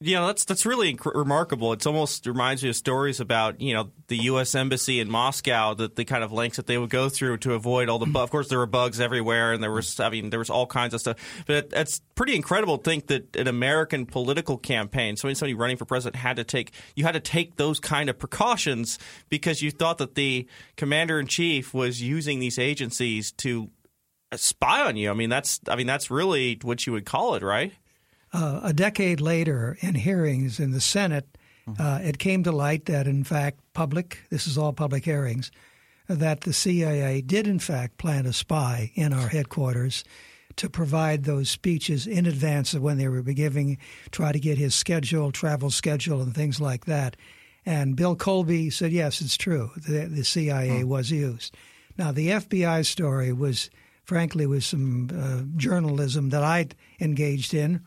Know, 0.00 0.26
that's 0.26 0.44
that's 0.44 0.64
really 0.64 0.94
inc- 0.94 1.14
remarkable. 1.14 1.72
It 1.72 1.86
almost 1.86 2.26
reminds 2.26 2.62
me 2.62 2.68
of 2.68 2.76
stories 2.76 3.18
about 3.18 3.60
you 3.60 3.74
know 3.74 3.90
the 4.08 4.16
U.S. 4.24 4.54
embassy 4.54 5.00
in 5.00 5.10
Moscow, 5.10 5.74
that 5.74 5.96
the 5.96 6.04
kind 6.04 6.22
of 6.22 6.32
lengths 6.32 6.56
that 6.56 6.66
they 6.66 6.78
would 6.78 6.90
go 6.90 7.08
through 7.08 7.38
to 7.38 7.54
avoid 7.54 7.88
all 7.88 7.98
the. 7.98 8.06
Bu- 8.06 8.20
of 8.20 8.30
course, 8.30 8.48
there 8.48 8.58
were 8.58 8.66
bugs 8.66 9.00
everywhere, 9.00 9.52
and 9.52 9.62
there 9.62 9.72
was 9.72 9.98
I 9.98 10.10
mean 10.10 10.30
there 10.30 10.38
was 10.38 10.50
all 10.50 10.66
kinds 10.66 10.94
of 10.94 11.00
stuff. 11.00 11.16
But 11.46 11.68
it's 11.72 12.00
pretty 12.14 12.36
incredible 12.36 12.78
to 12.78 12.84
think 12.84 13.08
that 13.08 13.34
an 13.36 13.48
American 13.48 14.06
political 14.06 14.58
campaign, 14.58 15.16
somebody 15.16 15.34
somebody 15.34 15.54
running 15.54 15.76
for 15.76 15.86
president, 15.86 16.16
had 16.16 16.36
to 16.36 16.44
take 16.44 16.72
you 16.94 17.04
had 17.04 17.12
to 17.12 17.20
take 17.20 17.56
those 17.56 17.80
kind 17.80 18.08
of 18.08 18.18
precautions 18.18 18.98
because 19.28 19.62
you 19.62 19.70
thought 19.70 19.98
that 19.98 20.14
the 20.14 20.46
commander 20.76 21.18
in 21.18 21.26
chief 21.26 21.74
was 21.74 22.00
using 22.00 22.38
these 22.38 22.58
agencies 22.58 23.32
to 23.32 23.70
spy 24.34 24.82
on 24.82 24.96
you. 24.96 25.10
I 25.10 25.14
mean 25.14 25.30
that's 25.30 25.60
I 25.68 25.76
mean 25.76 25.86
that's 25.86 26.10
really 26.10 26.58
what 26.62 26.86
you 26.86 26.92
would 26.92 27.06
call 27.06 27.34
it, 27.34 27.42
right? 27.42 27.72
Uh, 28.32 28.60
a 28.62 28.72
decade 28.72 29.20
later, 29.20 29.78
in 29.80 29.94
hearings 29.94 30.58
in 30.60 30.72
the 30.72 30.80
Senate, 30.80 31.38
uh, 31.78 31.98
it 32.02 32.18
came 32.18 32.44
to 32.44 32.52
light 32.52 32.84
that, 32.84 33.08
in 33.08 33.24
fact, 33.24 33.58
public, 33.72 34.20
this 34.30 34.46
is 34.46 34.56
all 34.56 34.72
public 34.72 35.04
hearings, 35.04 35.50
that 36.08 36.42
the 36.42 36.52
CIA 36.52 37.20
did, 37.20 37.46
in 37.46 37.58
fact, 37.58 37.98
plant 37.98 38.26
a 38.26 38.32
spy 38.32 38.92
in 38.94 39.12
our 39.12 39.28
headquarters 39.28 40.04
to 40.56 40.70
provide 40.70 41.24
those 41.24 41.50
speeches 41.50 42.06
in 42.06 42.24
advance 42.24 42.72
of 42.72 42.82
when 42.82 42.98
they 42.98 43.08
were 43.08 43.20
giving, 43.22 43.78
try 44.10 44.32
to 44.32 44.38
get 44.38 44.58
his 44.58 44.74
schedule, 44.74 45.32
travel 45.32 45.70
schedule, 45.70 46.22
and 46.22 46.34
things 46.34 46.60
like 46.60 46.84
that. 46.86 47.16
And 47.66 47.96
Bill 47.96 48.14
Colby 48.14 48.70
said, 48.70 48.92
yes, 48.92 49.20
it's 49.20 49.36
true. 49.36 49.70
The, 49.76 50.06
the 50.06 50.24
CIA 50.24 50.84
was 50.84 51.10
used. 51.10 51.54
Now, 51.98 52.12
the 52.12 52.28
FBI 52.28 52.86
story 52.86 53.32
was, 53.32 53.70
frankly, 54.04 54.46
was 54.46 54.64
some 54.64 55.10
uh, 55.12 55.58
journalism 55.58 56.30
that 56.30 56.44
I 56.44 56.68
engaged 57.00 57.52
in 57.52 57.80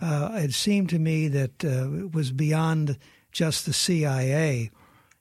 uh, 0.00 0.30
it 0.34 0.54
seemed 0.54 0.88
to 0.90 0.98
me 0.98 1.28
that 1.28 1.64
uh, 1.64 1.92
it 1.92 2.14
was 2.14 2.32
beyond 2.32 2.98
just 3.32 3.66
the 3.66 3.72
CIA. 3.72 4.70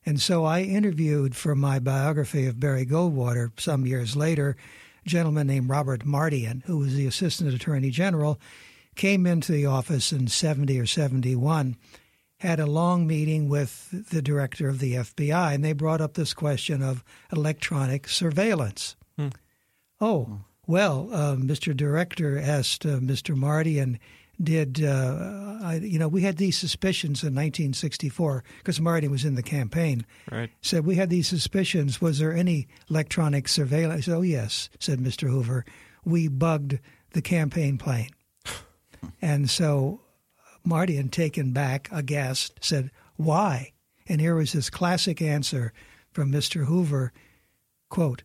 And 0.05 0.21
so 0.21 0.45
I 0.45 0.61
interviewed 0.61 1.35
for 1.35 1.55
my 1.55 1.79
biography 1.79 2.45
of 2.45 2.59
Barry 2.59 2.85
Goldwater 2.85 3.51
some 3.59 3.85
years 3.85 4.15
later 4.15 4.55
a 5.05 5.09
gentleman 5.09 5.47
named 5.47 5.69
Robert 5.69 6.05
Mardian, 6.05 6.63
who 6.65 6.77
was 6.77 6.95
the 6.95 7.07
Assistant 7.07 7.53
Attorney 7.53 7.89
General, 7.89 8.39
came 8.95 9.25
into 9.25 9.51
the 9.51 9.65
office 9.65 10.11
in 10.11 10.27
70 10.27 10.79
or 10.79 10.85
71, 10.85 11.77
had 12.37 12.59
a 12.59 12.65
long 12.65 13.07
meeting 13.07 13.47
with 13.47 14.09
the 14.09 14.21
director 14.21 14.67
of 14.67 14.79
the 14.79 14.95
FBI, 14.95 15.53
and 15.53 15.63
they 15.63 15.73
brought 15.73 16.01
up 16.01 16.13
this 16.13 16.33
question 16.33 16.81
of 16.81 17.03
electronic 17.31 18.07
surveillance. 18.07 18.95
Hmm. 19.17 19.29
Oh, 20.01 20.39
well, 20.67 21.09
uh, 21.11 21.35
Mr. 21.35 21.75
Director 21.75 22.37
asked 22.37 22.85
uh, 22.85 22.99
Mr. 22.99 23.35
Mardian 23.35 23.99
did 24.41 24.83
uh, 24.83 25.57
I, 25.61 25.75
you 25.83 25.99
know 25.99 26.07
we 26.07 26.21
had 26.21 26.37
these 26.37 26.57
suspicions 26.57 27.23
in 27.23 27.35
1964 27.35 28.43
because 28.59 28.79
Marty 28.79 29.07
was 29.07 29.25
in 29.25 29.35
the 29.35 29.43
campaign. 29.43 30.05
Right. 30.31 30.49
Said 30.61 30.85
we 30.85 30.95
had 30.95 31.09
these 31.09 31.27
suspicions. 31.27 32.01
Was 32.01 32.19
there 32.19 32.33
any 32.33 32.67
electronic 32.89 33.47
surveillance? 33.47 34.05
Said, 34.05 34.15
oh 34.15 34.21
yes, 34.21 34.69
said 34.79 34.99
Mr. 34.99 35.29
Hoover. 35.29 35.65
We 36.05 36.27
bugged 36.27 36.79
the 37.11 37.21
campaign 37.21 37.77
plane, 37.77 38.11
and 39.21 39.49
so 39.49 40.01
Marty, 40.63 40.97
and 40.97 41.11
taken 41.11 41.51
back, 41.51 41.89
aghast, 41.91 42.59
said, 42.61 42.91
"Why?" 43.17 43.73
And 44.07 44.21
here 44.21 44.35
was 44.35 44.53
his 44.53 44.69
classic 44.69 45.21
answer 45.21 45.73
from 46.11 46.31
Mr. 46.31 46.65
Hoover: 46.65 47.11
"Quote: 47.89 48.23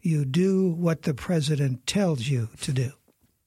You 0.00 0.24
do 0.24 0.70
what 0.70 1.02
the 1.02 1.14
president 1.14 1.86
tells 1.86 2.28
you 2.28 2.48
to 2.62 2.72
do." 2.72 2.92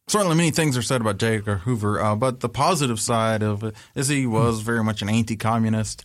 Certainly, 0.07 0.36
many 0.36 0.51
things 0.51 0.77
are 0.77 0.81
said 0.81 1.01
about 1.01 1.17
J. 1.17 1.38
Edgar 1.38 1.57
Hoover, 1.57 2.01
uh, 2.01 2.15
but 2.15 2.41
the 2.41 2.50
positive 2.50 3.00
side 3.00 3.41
of 3.41 3.63
it 3.63 3.75
is 3.95 4.10
he 4.10 4.27
was 4.27 4.62
very 4.62 4.83
much 4.83 5.01
an 5.01 5.10
anti-communist. 5.10 6.03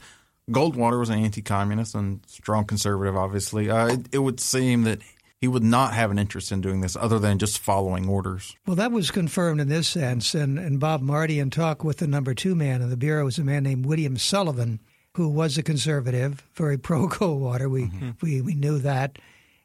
Goldwater 0.50 1.00
was 1.00 1.10
an 1.10 1.18
anti-communist 1.18 1.94
and 1.94 2.20
strong 2.26 2.64
conservative. 2.64 3.16
Obviously, 3.16 3.68
uh, 3.68 3.88
it, 3.88 4.00
it 4.12 4.18
would 4.18 4.40
seem 4.40 4.84
that 4.84 5.00
he 5.40 5.48
would 5.48 5.62
not 5.62 5.94
have 5.94 6.10
an 6.10 6.18
interest 6.18 6.50
in 6.50 6.60
doing 6.60 6.80
this 6.80 6.96
other 6.96 7.18
than 7.18 7.38
just 7.38 7.58
following 7.58 8.08
orders. 8.08 8.56
Well, 8.66 8.76
that 8.76 8.92
was 8.92 9.10
confirmed 9.10 9.60
in 9.60 9.68
this 9.68 9.88
sense. 9.88 10.34
And, 10.34 10.58
and 10.58 10.80
Bob 10.80 11.00
Marty, 11.00 11.38
in 11.38 11.50
talk 11.50 11.84
with 11.84 11.98
the 11.98 12.06
number 12.06 12.34
two 12.34 12.54
man 12.54 12.82
in 12.82 12.90
the 12.90 12.96
Bureau, 12.96 13.24
was 13.24 13.38
a 13.38 13.44
man 13.44 13.62
named 13.62 13.86
William 13.86 14.16
Sullivan, 14.16 14.80
who 15.14 15.28
was 15.28 15.56
a 15.56 15.62
conservative, 15.62 16.44
very 16.54 16.76
pro 16.78 17.08
Goldwater. 17.08 17.70
We, 17.70 17.82
mm-hmm. 17.84 18.10
we, 18.20 18.40
we 18.40 18.54
knew 18.54 18.78
that. 18.78 19.18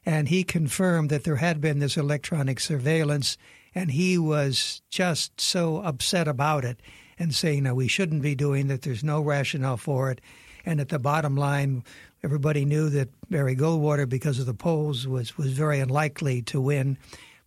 And 0.06 0.28
he 0.28 0.44
confirmed 0.44 1.10
that 1.10 1.24
there 1.24 1.36
had 1.36 1.60
been 1.60 1.78
this 1.78 1.96
electronic 1.96 2.60
surveillance 2.60 3.36
and 3.74 3.90
he 3.90 4.18
was 4.18 4.82
just 4.90 5.40
so 5.40 5.78
upset 5.78 6.28
about 6.28 6.64
it 6.64 6.80
and 7.18 7.34
saying, 7.34 7.64
no, 7.64 7.74
we 7.74 7.88
shouldn't 7.88 8.22
be 8.22 8.34
doing 8.34 8.68
that. 8.68 8.82
There's 8.82 9.04
no 9.04 9.20
rationale 9.20 9.76
for 9.76 10.10
it. 10.10 10.20
And 10.66 10.80
at 10.80 10.88
the 10.88 10.98
bottom 10.98 11.36
line, 11.36 11.84
everybody 12.22 12.64
knew 12.64 12.88
that 12.90 13.10
Barry 13.30 13.56
Goldwater, 13.56 14.08
because 14.08 14.38
of 14.38 14.46
the 14.46 14.54
polls, 14.54 15.06
was, 15.06 15.36
was 15.36 15.52
very 15.52 15.80
unlikely 15.80 16.42
to 16.42 16.60
win. 16.60 16.98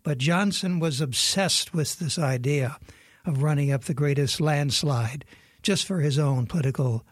But 0.04 0.20
Johnson 0.20 0.80
was 0.80 1.02
obsessed 1.02 1.74
with 1.74 2.00
this 2.00 2.20
idea 2.20 2.78
of 3.26 3.44
running 3.44 3.72
up 3.72 3.84
the 3.84 3.94
greatest 3.94 4.40
landslide 4.40 5.26
just 5.62 5.86
for 5.86 6.00
his 6.00 6.18
own 6.18 6.46
political 6.46 7.04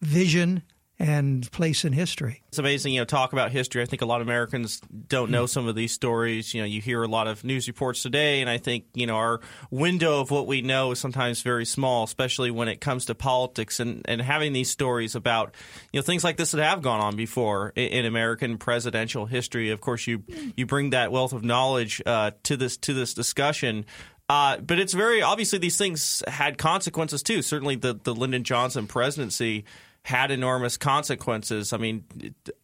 vision 0.00 0.62
and 0.98 1.50
place 1.52 1.84
in 1.84 1.92
history. 1.92 2.42
It's 2.48 2.58
amazing, 2.58 2.94
you 2.94 3.00
know, 3.00 3.04
talk 3.04 3.34
about 3.34 3.50
history. 3.50 3.82
I 3.82 3.84
think 3.84 4.00
a 4.00 4.06
lot 4.06 4.22
of 4.22 4.26
Americans 4.26 4.80
don't 5.08 5.30
know 5.30 5.44
some 5.44 5.68
of 5.68 5.74
these 5.74 5.92
stories. 5.92 6.54
You 6.54 6.62
know, 6.62 6.66
you 6.66 6.80
hear 6.80 7.02
a 7.02 7.08
lot 7.08 7.26
of 7.26 7.44
news 7.44 7.68
reports 7.68 8.02
today, 8.02 8.40
and 8.40 8.48
I 8.48 8.56
think, 8.56 8.84
you 8.94 9.06
know, 9.06 9.16
our 9.16 9.40
window 9.70 10.20
of 10.20 10.30
what 10.30 10.46
we 10.46 10.62
know 10.62 10.92
is 10.92 10.98
sometimes 10.98 11.42
very 11.42 11.66
small, 11.66 12.04
especially 12.04 12.50
when 12.50 12.68
it 12.68 12.80
comes 12.80 13.06
to 13.06 13.14
politics 13.14 13.78
and, 13.78 14.02
and 14.06 14.22
having 14.22 14.54
these 14.54 14.70
stories 14.70 15.14
about, 15.14 15.54
you 15.92 15.98
know, 15.98 16.02
things 16.02 16.24
like 16.24 16.38
this 16.38 16.52
that 16.52 16.62
have 16.62 16.80
gone 16.80 17.00
on 17.00 17.14
before 17.14 17.72
in, 17.76 17.88
in 17.88 18.06
American 18.06 18.56
presidential 18.56 19.26
history. 19.26 19.70
Of 19.70 19.82
course, 19.82 20.06
you 20.06 20.24
you 20.56 20.64
bring 20.64 20.90
that 20.90 21.12
wealth 21.12 21.34
of 21.34 21.44
knowledge 21.44 22.00
uh, 22.06 22.30
to 22.44 22.56
this 22.56 22.78
to 22.78 22.94
this 22.94 23.12
discussion. 23.12 23.84
Uh, 24.28 24.56
but 24.56 24.80
it's 24.80 24.92
very 24.92 25.22
obviously 25.22 25.58
these 25.58 25.76
things 25.76 26.22
had 26.26 26.58
consequences 26.58 27.22
too. 27.22 27.42
Certainly, 27.42 27.76
the 27.76 27.94
the 28.02 28.14
Lyndon 28.14 28.44
Johnson 28.44 28.86
presidency 28.86 29.64
had 30.06 30.30
enormous 30.30 30.76
consequences. 30.76 31.72
I 31.72 31.78
mean, 31.78 32.04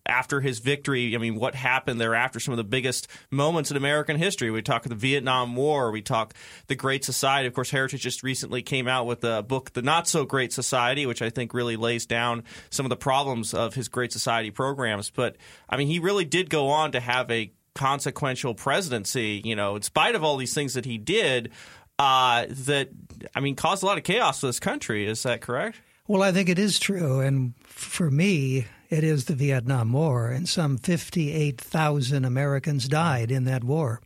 after 0.07 0.41
his 0.41 0.61
victory, 0.61 1.17
I 1.17 1.19
mean, 1.19 1.35
what 1.35 1.57
happened 1.57 2.01
thereafter? 2.01 2.39
Some 2.39 2.53
of 2.53 2.59
the 2.59 2.63
biggest 2.63 3.09
moments 3.33 3.73
in 3.73 3.77
American 3.77 4.17
history. 4.17 4.53
We 4.53 4.63
talk 4.63 4.85
the 4.85 4.95
Vietnam 4.95 5.57
War. 5.57 5.91
We 5.91 6.03
talk 6.03 6.35
the 6.69 6.77
Great 6.77 7.05
Society. 7.05 7.49
Of 7.49 7.55
course, 7.55 7.69
Heritage 7.69 8.01
just 8.01 8.23
recently 8.23 8.63
came 8.63 8.87
out 8.87 9.07
with 9.07 9.25
a 9.25 9.43
book, 9.43 9.73
The 9.73 9.83
Not 9.83 10.07
So 10.07 10.25
Great 10.25 10.53
Society, 10.53 11.05
which 11.05 11.21
I 11.21 11.31
think 11.31 11.53
really 11.53 11.75
lays 11.75 12.07
down 12.07 12.45
some 12.71 12.87
of 12.87 12.91
the 12.91 12.97
problems 12.97 13.55
of 13.55 13.75
his 13.75 13.89
Great 13.89 14.13
Society 14.13 14.53
programs. 14.53 15.11
But 15.11 15.37
I 15.69 15.77
mean, 15.77 15.89
he 15.89 15.99
really 15.99 16.25
did 16.25 16.49
go 16.49 16.69
on 16.69 16.93
to 16.93 17.01
have 17.01 17.29
a 17.29 17.53
consequential 17.75 18.55
presidency. 18.55 19.43
You 19.45 19.57
know, 19.57 19.75
in 19.75 19.83
spite 19.83 20.15
of 20.15 20.23
all 20.23 20.37
these 20.37 20.55
things 20.55 20.75
that 20.75 20.85
he 20.85 20.97
did, 20.97 21.51
uh, 21.99 22.47
that 22.49 22.91
I 23.35 23.41
mean, 23.41 23.57
caused 23.57 23.83
a 23.83 23.87
lot 23.87 23.99
of 23.99 24.05
chaos 24.05 24.39
for 24.39 24.47
this 24.47 24.61
country. 24.61 25.09
Is 25.09 25.25
that 25.25 25.41
correct? 25.41 25.81
Well, 26.09 26.23
I 26.23 26.33
think 26.33 26.49
it 26.49 26.59
is 26.59 26.79
true. 26.79 27.21
And 27.21 27.55
for 27.65 28.11
me, 28.11 28.67
it 28.91 29.05
is 29.05 29.25
the 29.25 29.35
Vietnam 29.35 29.93
War, 29.93 30.29
and 30.29 30.49
some 30.49 30.77
58,000 30.77 32.25
Americans 32.25 32.89
died 32.89 33.31
in 33.31 33.45
that 33.45 33.65
war. 33.65 34.03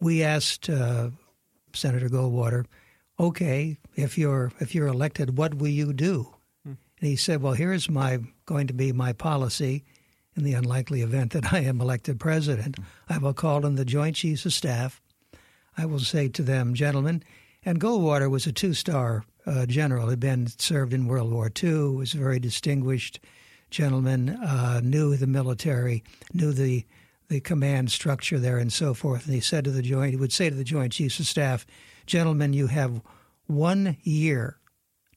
We 0.00 0.22
asked 0.22 0.70
uh, 0.70 1.10
Senator 1.74 2.08
Goldwater, 2.08 2.64
okay, 3.18 3.76
if 3.96 4.16
you're, 4.16 4.52
if 4.60 4.74
you're 4.74 4.86
elected, 4.86 5.36
what 5.36 5.54
will 5.54 5.68
you 5.68 5.92
do? 5.92 6.34
Hmm. 6.64 6.74
And 7.00 7.10
he 7.10 7.16
said, 7.16 7.42
well, 7.42 7.52
here's 7.52 7.90
my 7.90 8.20
going 8.46 8.66
to 8.68 8.72
be 8.72 8.92
my 8.92 9.12
policy 9.12 9.84
in 10.36 10.44
the 10.44 10.54
unlikely 10.54 11.02
event 11.02 11.32
that 11.32 11.52
I 11.52 11.60
am 11.60 11.80
elected 11.80 12.18
president. 12.18 12.78
I 13.08 13.18
will 13.18 13.34
call 13.34 13.66
in 13.66 13.74
the 13.74 13.84
Joint 13.84 14.16
Chiefs 14.16 14.46
of 14.46 14.52
Staff. 14.52 15.02
I 15.76 15.84
will 15.84 15.98
say 15.98 16.28
to 16.28 16.42
them, 16.42 16.74
gentlemen, 16.74 17.22
and 17.62 17.80
Goldwater 17.80 18.30
was 18.30 18.46
a 18.46 18.52
two 18.52 18.72
star 18.72 19.24
uh, 19.46 19.66
general, 19.66 20.08
had 20.08 20.20
been 20.20 20.46
served 20.46 20.92
in 20.92 21.06
World 21.06 21.32
War 21.32 21.50
II, 21.62 21.96
was 21.96 22.14
a 22.14 22.18
very 22.18 22.38
distinguished 22.38 23.20
gentleman, 23.70 24.30
uh, 24.30 24.80
knew 24.82 25.16
the 25.16 25.26
military, 25.26 26.02
knew 26.32 26.52
the 26.52 26.84
the 27.28 27.40
command 27.40 27.92
structure 27.92 28.40
there, 28.40 28.58
and 28.58 28.72
so 28.72 28.92
forth. 28.92 29.24
And 29.24 29.34
he 29.34 29.40
said 29.40 29.62
to 29.62 29.70
the 29.70 29.82
joint, 29.82 30.10
he 30.10 30.16
would 30.16 30.32
say 30.32 30.50
to 30.50 30.56
the 30.56 30.64
Joint 30.64 30.92
Chiefs 30.92 31.20
of 31.20 31.28
Staff, 31.28 31.64
"Gentlemen, 32.04 32.52
you 32.52 32.66
have 32.66 33.00
one 33.46 33.96
year 34.02 34.58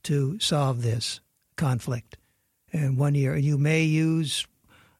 to 0.03 0.39
solve 0.39 0.83
this 0.83 1.21
conflict, 1.55 2.17
and 2.71 2.97
one 2.97 3.15
year 3.15 3.35
you 3.35 3.57
may 3.57 3.83
use 3.83 4.45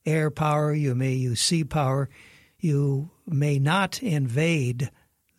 air 0.07 0.31
power, 0.31 0.73
you 0.73 0.95
may 0.95 1.13
use 1.13 1.39
sea 1.39 1.63
power, 1.63 2.09
you 2.57 3.11
may 3.27 3.59
not 3.59 4.01
invade." 4.01 4.89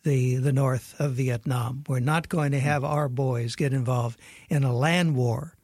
The, 0.05 0.35
the 0.35 0.53
north 0.53 0.95
of 0.99 1.13
Vietnam. 1.13 1.83
We're 1.87 1.99
not 1.99 2.29
going 2.29 2.51
to 2.51 2.59
have 2.59 2.83
our 2.83 3.09
boys 3.09 3.55
get 3.55 3.73
involved 3.73 4.19
in 4.49 4.63
a 4.63 4.73
land 4.73 5.15
war 5.15 5.55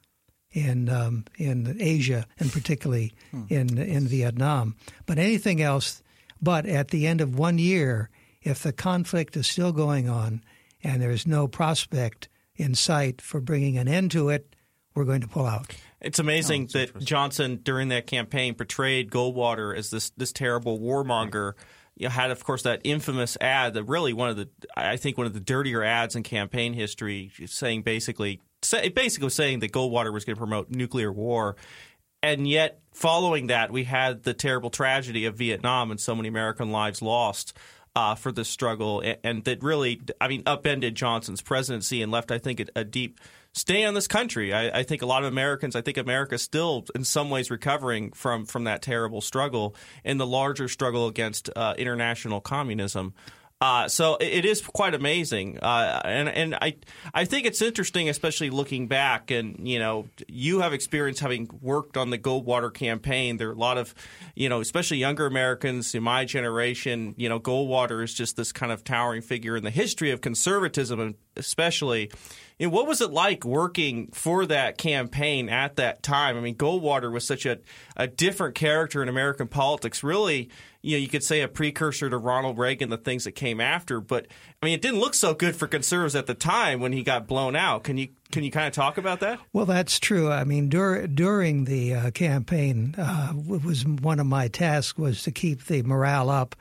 in 0.51 0.89
um, 0.89 1.23
in 1.37 1.77
Asia 1.79 2.25
and 2.37 2.51
particularly 2.51 3.13
hmm. 3.29 3.43
in 3.47 3.77
in 3.77 4.07
Vietnam. 4.07 4.75
But 5.05 5.17
anything 5.17 5.61
else, 5.61 6.03
but 6.41 6.65
at 6.65 6.89
the 6.89 7.07
end 7.07 7.21
of 7.21 7.37
one 7.37 7.57
year, 7.57 8.09
if 8.41 8.63
the 8.63 8.73
conflict 8.73 9.37
is 9.37 9.47
still 9.47 9.71
going 9.71 10.09
on 10.09 10.43
and 10.83 11.01
there's 11.01 11.25
no 11.25 11.47
prospect 11.47 12.27
in 12.55 12.75
sight 12.75 13.21
for 13.21 13.39
bringing 13.39 13.77
an 13.77 13.87
end 13.87 14.11
to 14.11 14.29
it, 14.29 14.55
we're 14.95 15.05
going 15.05 15.21
to 15.21 15.27
pull 15.27 15.45
out. 15.45 15.73
It's 16.01 16.19
amazing 16.19 16.67
oh, 16.75 16.79
that 16.79 16.99
Johnson 16.99 17.59
during 17.63 17.89
that 17.89 18.07
campaign 18.07 18.55
portrayed 18.55 19.11
Goldwater 19.11 19.77
as 19.77 19.91
this 19.91 20.09
this 20.17 20.31
terrible 20.31 20.79
warmonger. 20.79 21.53
You 22.01 22.09
had, 22.09 22.31
of 22.31 22.43
course, 22.43 22.63
that 22.63 22.81
infamous 22.83 23.37
ad 23.39 23.75
that 23.75 23.83
really 23.83 24.11
one 24.11 24.29
of 24.29 24.35
the 24.35 24.49
I 24.75 24.97
think 24.97 25.19
one 25.19 25.27
of 25.27 25.33
the 25.33 25.39
dirtier 25.39 25.83
ads 25.83 26.15
in 26.15 26.23
campaign 26.23 26.73
history, 26.73 27.31
saying 27.45 27.83
basically 27.83 28.41
basically 28.95 29.29
saying 29.29 29.59
that 29.59 29.71
Goldwater 29.71 30.11
was 30.11 30.25
going 30.25 30.35
to 30.35 30.39
promote 30.39 30.71
nuclear 30.71 31.11
war. 31.11 31.55
And 32.23 32.47
yet, 32.47 32.79
following 32.91 33.47
that, 33.47 33.71
we 33.71 33.83
had 33.83 34.23
the 34.23 34.33
terrible 34.33 34.71
tragedy 34.71 35.25
of 35.25 35.35
Vietnam 35.35 35.91
and 35.91 35.99
so 35.99 36.15
many 36.15 36.27
American 36.27 36.71
lives 36.71 37.03
lost 37.03 37.55
uh, 37.95 38.15
for 38.15 38.31
this 38.31 38.49
struggle, 38.49 39.01
and, 39.01 39.17
and, 39.23 39.43
that 39.43 39.61
really, 39.61 40.01
I 40.19 40.27
mean, 40.27 40.43
upended 40.45 40.95
Johnson's 40.95 41.41
presidency 41.41 42.01
and 42.01 42.11
left, 42.11 42.31
I 42.31 42.37
think, 42.37 42.59
a, 42.59 42.65
a 42.75 42.83
deep 42.83 43.19
stay 43.53 43.83
on 43.83 43.93
this 43.93 44.07
country. 44.07 44.53
I, 44.53 44.79
I, 44.79 44.83
think 44.83 45.01
a 45.01 45.05
lot 45.05 45.23
of 45.23 45.31
Americans, 45.31 45.75
I 45.75 45.81
think 45.81 45.97
America 45.97 46.35
is 46.35 46.41
still 46.41 46.85
in 46.95 47.03
some 47.03 47.29
ways 47.29 47.51
recovering 47.51 48.11
from 48.13 48.45
from 48.45 48.63
that 48.65 48.81
terrible 48.81 49.21
struggle 49.21 49.75
and 50.03 50.19
the 50.19 50.27
larger 50.27 50.67
struggle 50.67 51.07
against 51.07 51.49
uh, 51.55 51.73
international 51.77 52.41
communism. 52.41 53.13
Uh, 53.61 53.87
so 53.87 54.17
it 54.19 54.43
is 54.43 54.59
quite 54.61 54.95
amazing, 54.95 55.59
uh, 55.59 56.01
and 56.03 56.27
and 56.27 56.55
I 56.55 56.77
I 57.13 57.25
think 57.25 57.45
it's 57.45 57.61
interesting, 57.61 58.09
especially 58.09 58.49
looking 58.49 58.87
back. 58.87 59.29
And 59.29 59.67
you 59.67 59.77
know, 59.77 60.07
you 60.27 60.61
have 60.61 60.73
experience 60.73 61.19
having 61.19 61.47
worked 61.61 61.95
on 61.95 62.09
the 62.09 62.17
Goldwater 62.17 62.73
campaign. 62.73 63.37
There 63.37 63.49
are 63.49 63.53
a 63.53 63.55
lot 63.55 63.77
of, 63.77 63.93
you 64.33 64.49
know, 64.49 64.61
especially 64.61 64.97
younger 64.97 65.27
Americans 65.27 65.93
in 65.93 66.01
my 66.01 66.25
generation. 66.25 67.13
You 67.17 67.29
know, 67.29 67.39
Goldwater 67.39 68.03
is 68.03 68.15
just 68.15 68.35
this 68.35 68.51
kind 68.51 68.71
of 68.71 68.83
towering 68.83 69.21
figure 69.21 69.55
in 69.55 69.63
the 69.63 69.69
history 69.69 70.09
of 70.09 70.21
conservatism, 70.21 70.99
and 70.99 71.15
especially 71.35 72.09
and 72.61 72.71
what 72.71 72.85
was 72.85 73.01
it 73.01 73.09
like 73.09 73.43
working 73.43 74.11
for 74.11 74.45
that 74.45 74.77
campaign 74.77 75.49
at 75.49 75.77
that 75.77 76.03
time? 76.03 76.37
I 76.37 76.41
mean, 76.41 76.53
Goldwater 76.53 77.11
was 77.11 77.25
such 77.25 77.47
a, 77.47 77.57
a 77.97 78.05
different 78.05 78.53
character 78.53 79.01
in 79.01 79.09
American 79.09 79.47
politics. 79.47 80.03
Really, 80.03 80.51
you 80.83 80.95
know, 80.95 81.01
you 81.01 81.07
could 81.07 81.23
say 81.23 81.41
a 81.41 81.47
precursor 81.47 82.07
to 82.07 82.17
Ronald 82.19 82.59
Reagan, 82.59 82.91
the 82.91 82.97
things 82.97 83.23
that 83.23 83.31
came 83.31 83.59
after. 83.59 83.99
But 83.99 84.27
I 84.61 84.67
mean, 84.67 84.75
it 84.75 84.81
didn't 84.83 84.99
look 84.99 85.15
so 85.15 85.33
good 85.33 85.55
for 85.55 85.65
conservatives 85.65 86.15
at 86.15 86.27
the 86.27 86.35
time 86.35 86.81
when 86.81 86.93
he 86.93 87.01
got 87.01 87.25
blown 87.25 87.55
out. 87.55 87.83
Can 87.83 87.97
you 87.97 88.09
can 88.31 88.43
you 88.43 88.51
kind 88.51 88.67
of 88.67 88.73
talk 88.73 88.99
about 88.99 89.21
that? 89.21 89.39
Well, 89.51 89.65
that's 89.65 89.99
true. 89.99 90.29
I 90.29 90.43
mean, 90.43 90.69
dur- 90.69 91.07
during 91.07 91.65
the 91.65 91.95
uh, 91.95 92.11
campaign, 92.11 92.93
uh, 92.95 93.33
was 93.35 93.87
one 93.87 94.19
of 94.19 94.27
my 94.27 94.49
tasks 94.49 94.99
was 94.99 95.23
to 95.23 95.31
keep 95.31 95.65
the 95.65 95.81
morale 95.81 96.29
up, 96.29 96.55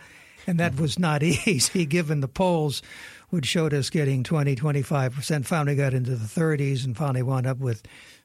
and 0.46 0.60
that 0.60 0.80
was 0.80 0.98
not 0.98 1.22
easy 1.46 1.84
given 1.84 2.20
the 2.20 2.28
polls 2.28 2.80
which 3.30 3.46
showed 3.46 3.72
us 3.72 3.90
getting 3.90 4.22
20, 4.22 4.54
25%, 4.56 5.46
finally 5.46 5.76
got 5.76 5.94
into 5.94 6.16
the 6.16 6.26
30s 6.26 6.84
and 6.84 6.96
finally 6.96 7.22
wound 7.22 7.46
up 7.46 7.58
with 7.58 7.82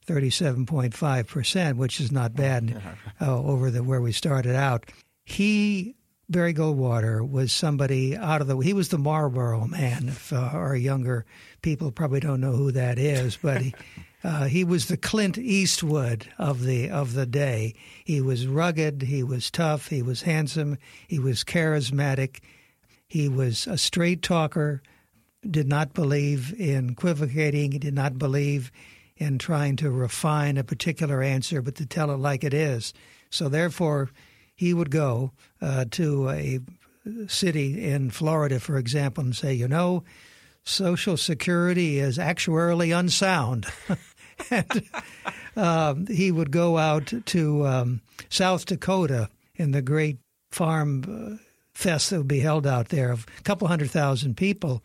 37.5%, 0.07 1.77
which 1.77 1.99
is 1.99 2.11
not 2.11 2.35
bad 2.35 2.81
uh, 3.21 3.41
over 3.41 3.71
the 3.71 3.83
where 3.83 4.01
we 4.01 4.11
started 4.11 4.55
out. 4.55 4.91
He 5.23 5.95
Barry 6.27 6.55
Goldwater 6.55 7.27
was 7.27 7.53
somebody 7.53 8.17
out 8.17 8.41
of 8.41 8.47
the. 8.47 8.57
He 8.57 8.73
was 8.73 8.89
the 8.89 8.97
Marlboro 8.97 9.67
Man. 9.67 10.07
If 10.07 10.33
uh, 10.33 10.37
our 10.37 10.75
younger 10.75 11.25
people 11.61 11.91
probably 11.91 12.19
don't 12.19 12.41
know 12.41 12.53
who 12.53 12.71
that 12.71 12.97
is, 12.97 13.37
but 13.37 13.61
he, 13.61 13.75
uh, 14.23 14.45
he 14.45 14.63
was 14.63 14.87
the 14.87 14.97
Clint 14.97 15.37
Eastwood 15.37 16.27
of 16.39 16.63
the 16.63 16.89
of 16.89 17.13
the 17.13 17.27
day. 17.27 17.75
He 18.03 18.21
was 18.21 18.47
rugged. 18.47 19.03
He 19.03 19.21
was 19.21 19.51
tough. 19.51 19.89
He 19.89 20.01
was 20.01 20.23
handsome. 20.23 20.79
He 21.07 21.19
was 21.19 21.43
charismatic. 21.43 22.39
He 23.07 23.29
was 23.29 23.67
a 23.67 23.77
straight 23.77 24.23
talker 24.23 24.81
did 25.49 25.67
not 25.67 25.93
believe 25.93 26.53
in 26.59 26.91
equivocating. 26.91 27.71
He 27.71 27.79
did 27.79 27.93
not 27.93 28.17
believe 28.17 28.71
in 29.17 29.37
trying 29.37 29.75
to 29.77 29.89
refine 29.89 30.57
a 30.57 30.63
particular 30.63 31.21
answer, 31.21 31.61
but 31.61 31.75
to 31.75 31.85
tell 31.85 32.11
it 32.11 32.17
like 32.17 32.43
it 32.43 32.53
is. 32.53 32.93
So 33.29 33.49
therefore, 33.49 34.09
he 34.55 34.73
would 34.73 34.91
go 34.91 35.31
uh, 35.61 35.85
to 35.91 36.29
a 36.29 36.59
city 37.27 37.83
in 37.83 38.09
Florida, 38.09 38.59
for 38.59 38.77
example, 38.77 39.23
and 39.23 39.35
say, 39.35 39.53
you 39.53 39.67
know, 39.67 40.03
Social 40.63 41.17
Security 41.17 41.99
is 41.99 42.17
actuarially 42.17 42.97
unsound. 42.97 43.67
and 44.49 44.83
uh, 45.55 45.95
he 46.09 46.31
would 46.31 46.51
go 46.51 46.77
out 46.77 47.13
to 47.25 47.67
um, 47.67 48.01
South 48.29 48.65
Dakota 48.65 49.29
in 49.55 49.71
the 49.71 49.81
great 49.81 50.17
farm 50.51 51.03
uh, 51.07 51.43
fest 51.73 52.09
that 52.09 52.17
would 52.17 52.27
be 52.27 52.39
held 52.39 52.65
out 52.65 52.89
there 52.89 53.11
of 53.11 53.25
a 53.39 53.43
couple 53.43 53.67
hundred 53.67 53.91
thousand 53.91 54.35
people 54.37 54.81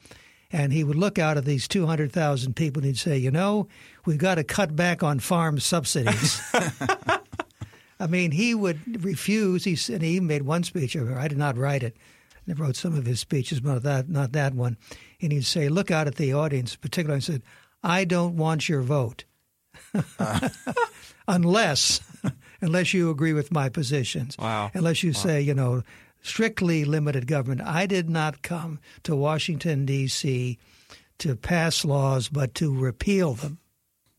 and 0.53 0.73
he 0.73 0.85
would 0.85 0.97
look 0.97 1.19
out 1.19 1.37
at 1.37 1.45
these 1.45 1.69
200,000 1.69 2.55
people 2.55 2.81
and 2.81 2.87
he'd 2.87 2.99
say, 2.99 3.17
you 3.17 3.31
know, 3.31 3.69
we've 4.05 4.19
got 4.19 4.37
to 4.37 4.45
cut 4.45 4.75
back 4.75 5.03
on 5.03 5.21
farm 5.21 5.61
subsidies. 5.61 6.41
I 8.01 8.07
mean, 8.09 8.31
he 8.31 8.55
would 8.55 9.05
refuse. 9.05 9.65
He 9.65 9.77
and 9.93 10.03
he 10.03 10.11
even 10.11 10.27
made 10.27 10.43
one 10.43 10.65
speech. 10.65 10.97
I 10.97 11.29
did 11.29 11.39
not 11.39 11.57
write 11.57 11.83
it. 11.83 11.97
I 12.49 12.53
wrote 12.53 12.75
some 12.75 12.97
of 12.97 13.07
his 13.07 13.21
speeches, 13.21 13.61
but 13.61 13.75
not 13.75 13.83
that, 13.83 14.09
not 14.09 14.33
that 14.33 14.55
one. 14.55 14.77
And 15.21 15.31
he'd 15.31 15.45
say, 15.45 15.69
look 15.69 15.91
out 15.91 16.07
at 16.07 16.17
the 16.17 16.33
audience, 16.33 16.75
particularly, 16.75 17.17
and 17.17 17.25
said, 17.25 17.43
I 17.83 18.05
don't 18.05 18.37
want 18.37 18.69
your 18.69 18.83
vote. 18.83 19.25
unless 21.29 22.01
unless 22.61 22.93
you 22.93 23.11
agree 23.11 23.33
with 23.33 23.53
my 23.53 23.69
positions. 23.69 24.37
Wow. 24.39 24.71
Unless 24.75 25.03
you 25.03 25.11
wow. 25.11 25.21
say, 25.21 25.41
you 25.41 25.55
know, 25.55 25.83
strictly 26.23 26.85
limited 26.85 27.27
government. 27.27 27.63
I 27.63 27.87
did 27.87 28.09
not 28.11 28.43
come 28.43 28.81
to 29.05 29.17
Washington, 29.17 29.87
D.C. 29.87 30.59
to 31.19 31.37
pass 31.37 31.85
laws, 31.85 32.29
but 32.29 32.55
to 32.57 32.75
repeal 32.75 33.35
them. 33.35 33.59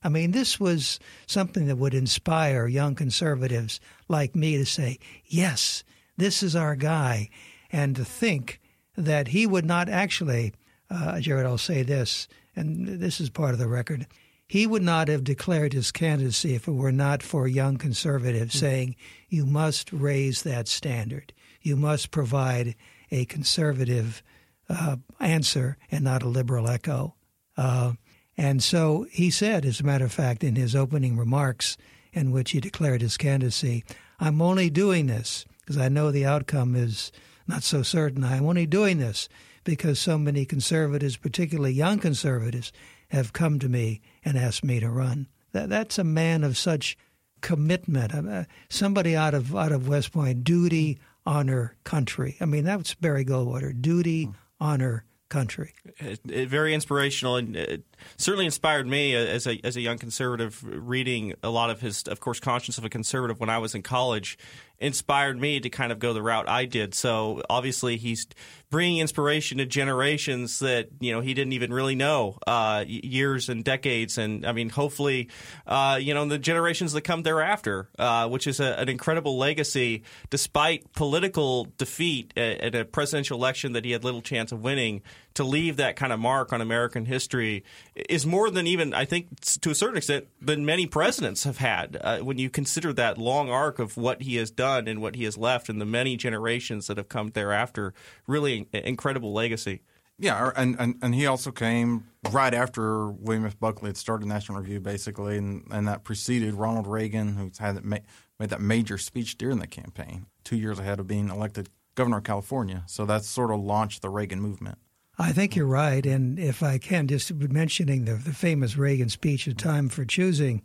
I 0.04 0.10
mean, 0.10 0.32
this 0.32 0.60
was 0.60 1.00
something 1.28 1.68
that 1.68 1.78
would 1.78 1.94
inspire 1.94 2.68
young 2.68 2.96
conservatives 2.96 3.80
like 4.08 4.36
me 4.36 4.58
to 4.58 4.66
say, 4.66 4.98
yes, 5.26 5.84
this 6.18 6.42
is 6.42 6.56
our 6.56 6.76
guy, 6.76 7.30
and 7.72 7.96
to 7.96 8.06
think 8.06 8.60
that 8.98 9.30
he 9.30 9.46
would 9.46 9.66
not 9.66 9.90
actually, 9.90 10.54
uh, 10.90 11.20
Jared, 11.20 11.46
I'll 11.46 11.58
say 11.58 11.84
this, 11.84 12.28
and 12.56 12.88
this 13.00 13.22
is 13.22 13.30
part 13.30 13.54
of 13.54 13.60
the 13.60 13.68
record. 13.68 14.08
He 14.48 14.68
would 14.68 14.82
not 14.84 15.08
have 15.08 15.24
declared 15.24 15.72
his 15.72 15.92
candidacy 15.92 16.56
if 16.56 16.68
it 16.68 16.74
were 16.74 16.92
not 16.92 17.24
for 17.24 17.48
young 17.48 17.78
conservatives 17.78 18.56
mm-hmm. 18.56 18.66
saying, 18.66 18.96
you 19.30 19.46
must 19.46 19.94
raise 19.94 20.42
that 20.44 20.68
standard 20.68 21.32
you 21.62 21.76
must 21.76 22.12
provide 22.12 22.76
a 23.12 23.26
conservative 23.26 24.24
uh, 24.70 24.98
answer 25.20 25.78
and 25.90 26.04
not 26.04 26.24
a 26.24 26.28
liberal 26.28 26.68
echo. 26.68 27.16
Uh, 27.58 27.94
and 28.38 28.64
so 28.64 29.06
he 29.12 29.30
said, 29.30 29.66
as 29.66 29.80
a 29.80 29.86
matter 29.86 30.06
of 30.06 30.12
fact, 30.12 30.44
in 30.44 30.56
his 30.56 30.76
opening 30.76 31.18
remarks, 31.18 31.78
in 32.14 32.32
which 32.32 32.52
he 32.52 32.60
declared 32.60 33.02
his 33.02 33.18
candidacy, 33.18 33.84
I'm 34.20 34.42
only 34.42 34.70
doing 34.70 35.08
this 35.08 35.46
because 35.60 35.78
I 35.78 35.90
know 35.90 36.12
the 36.12 36.26
outcome 36.26 36.76
is 36.76 37.12
not 37.48 37.64
so 37.64 37.84
certain. 37.84 38.24
I'm 38.24 38.46
only 38.46 38.66
doing 38.66 38.98
this 38.98 39.30
because 39.64 40.00
so 40.00 40.18
many 40.18 40.46
conservatives, 40.46 41.18
particularly 41.18 41.74
young 41.74 42.00
conservatives, 42.00 42.72
have 43.10 43.34
come 43.34 43.60
to 43.60 43.70
me 43.70 44.02
and 44.24 44.38
asked 44.38 44.64
me 44.64 44.80
to 44.80 44.90
run. 44.90 45.28
That, 45.52 45.70
that's 45.70 46.00
a 46.00 46.04
man 46.04 46.44
of 46.44 46.58
such 46.58 46.98
commitment. 47.42 48.14
Uh, 48.14 48.46
somebody 48.70 49.16
out 49.16 49.34
of 49.34 49.56
out 49.56 49.72
of 49.72 49.88
West 49.88 50.14
Point, 50.14 50.44
duty, 50.44 51.00
honor 51.26 51.76
country. 51.84 52.38
I 52.42 52.46
mean, 52.46 52.64
that's 52.64 52.94
Barry 52.96 53.26
Goldwater 53.26 53.80
duty, 53.80 54.26
hmm. 54.26 54.32
honor 54.60 55.06
country. 55.32 55.74
It, 55.98 56.20
it, 56.30 56.50
very 56.50 56.74
inspirational 56.74 57.38
and 57.38 57.56
it 57.56 57.84
certainly 58.18 58.46
inspired 58.46 58.86
me 58.86 59.16
as 59.16 59.48
a 59.48 59.60
as 59.64 59.78
a 59.78 59.82
young 59.82 59.98
conservative 59.98 60.62
reading 60.62 61.34
a 61.42 61.50
lot 61.50 61.70
of 61.70 61.80
his 61.80 62.04
of 62.04 62.20
course 62.20 62.40
conscience 62.40 62.78
of 62.78 62.84
a 62.84 62.90
conservative 62.90 63.40
when 63.40 63.50
I 63.50 63.58
was 63.58 63.74
in 63.74 63.82
college 63.82 64.38
inspired 64.78 65.40
me 65.40 65.60
to 65.62 65.70
kind 65.70 65.92
of 65.92 66.00
go 66.00 66.14
the 66.14 66.22
route 66.22 66.50
I 66.50 66.66
did. 66.66 66.94
So 66.94 67.42
obviously 67.50 67.96
he's 67.96 68.28
bringing 68.72 69.00
inspiration 69.00 69.60
to 69.60 69.66
generations 69.66 70.60
that 70.60 70.88
you 71.00 71.12
know 71.12 71.22
he 71.22 71.36
didn't 71.36 71.54
even 71.54 71.72
really 71.72 71.94
know 71.94 72.40
uh, 72.48 72.84
years 72.88 73.50
and 73.50 73.64
decades, 73.64 74.18
and 74.18 74.46
I 74.46 74.54
mean 74.54 74.70
hopefully 74.70 75.30
uh, 75.68 76.00
you 76.02 76.16
know 76.16 76.26
the 76.26 76.40
generations 76.40 76.94
that 76.94 77.02
come 77.02 77.22
thereafter, 77.22 77.90
uh, 78.00 78.28
which 78.28 78.48
is 78.48 78.60
a, 78.60 78.80
an 78.80 78.90
incredible 78.90 79.38
legacy 79.38 80.04
despite 80.32 80.92
political 80.94 81.68
defeat 81.78 82.34
at, 82.36 82.62
at 82.62 82.76
a 82.76 82.86
presidential 82.86 83.38
election 83.38 83.74
that 83.74 83.86
he 83.86 83.92
had 83.92 84.04
little 84.04 84.22
chance 84.22 84.52
of 84.52 84.64
winning 84.64 85.04
to 85.34 85.44
leave 85.44 85.78
that 85.78 85.96
kind 85.96 86.12
of 86.12 86.20
mark 86.20 86.52
on 86.52 86.62
American 86.62 87.06
history 87.06 87.64
is 87.96 88.26
more 88.26 88.50
than 88.50 88.68
even 88.68 88.94
I 88.94 89.06
think 89.06 89.40
to 89.62 89.70
a 89.70 89.76
certain 89.76 89.98
extent 89.98 90.28
than 90.42 90.66
many 90.66 90.88
presidents 90.88 91.44
have 91.44 91.58
had. 91.58 91.98
Uh, 92.02 92.20
when 92.20 92.38
you 92.38 92.50
consider 92.50 92.94
that 92.94 93.18
long 93.18 93.50
arc 93.50 93.80
of 93.80 93.98
what 93.98 94.22
he 94.22 94.38
has 94.38 94.50
done 94.50 94.88
and 94.88 95.02
what 95.02 95.16
he 95.16 95.26
has 95.26 95.38
left, 95.38 95.70
and 95.70 95.80
the 95.80 95.86
many 95.86 96.18
generations 96.18 96.88
that 96.88 96.98
have 96.98 97.10
come 97.10 97.32
thereafter, 97.32 97.94
really 98.28 98.61
incredible 98.74 99.34
legacy. 99.34 99.82
Yeah, 100.18 100.52
and, 100.56 100.76
and, 100.80 100.96
and 101.02 101.16
he 101.16 101.26
also 101.26 101.52
came 101.52 102.06
right 102.32 102.54
after 102.54 103.10
William 103.10 103.46
F. 103.46 103.60
Buckley 103.60 103.90
had 103.90 103.98
started 103.98 104.28
National 104.28 104.60
Review, 104.60 104.80
basically, 104.80 105.38
and, 105.38 105.66
and 105.72 105.88
that 105.88 106.04
preceded 106.04 106.54
Ronald 106.54 106.86
Reagan, 106.86 107.36
who 107.36 107.50
had 107.58 107.78
that 107.78 107.84
ma- 107.84 107.98
made 108.40 108.50
that 108.52 108.62
major 108.62 109.00
speech 109.00 109.38
during 109.38 109.58
the 109.58 109.66
campaign, 109.66 110.28
two 110.44 110.58
years 110.58 110.78
ahead 110.78 111.00
of 111.00 111.08
being 111.08 111.30
elected 111.30 111.70
governor 111.96 112.18
of 112.18 112.24
California. 112.24 112.84
So 112.86 113.06
that 113.06 113.24
sort 113.24 113.52
of 113.52 113.60
launched 113.62 114.04
the 114.04 114.10
Reagan 114.10 114.40
movement. 114.40 114.78
I 115.18 115.32
think 115.32 115.56
you're 115.56 115.66
right. 115.66 116.06
And 116.06 116.40
if 116.40 116.64
I 116.64 116.78
can, 116.78 117.08
just 117.08 117.34
mentioning 117.34 118.06
the, 118.06 118.14
the 118.14 118.34
famous 118.34 118.78
Reagan 118.78 119.10
speech, 119.10 119.48
A 119.48 119.54
Time 119.54 119.90
for 119.90 120.06
Choosing, 120.06 120.62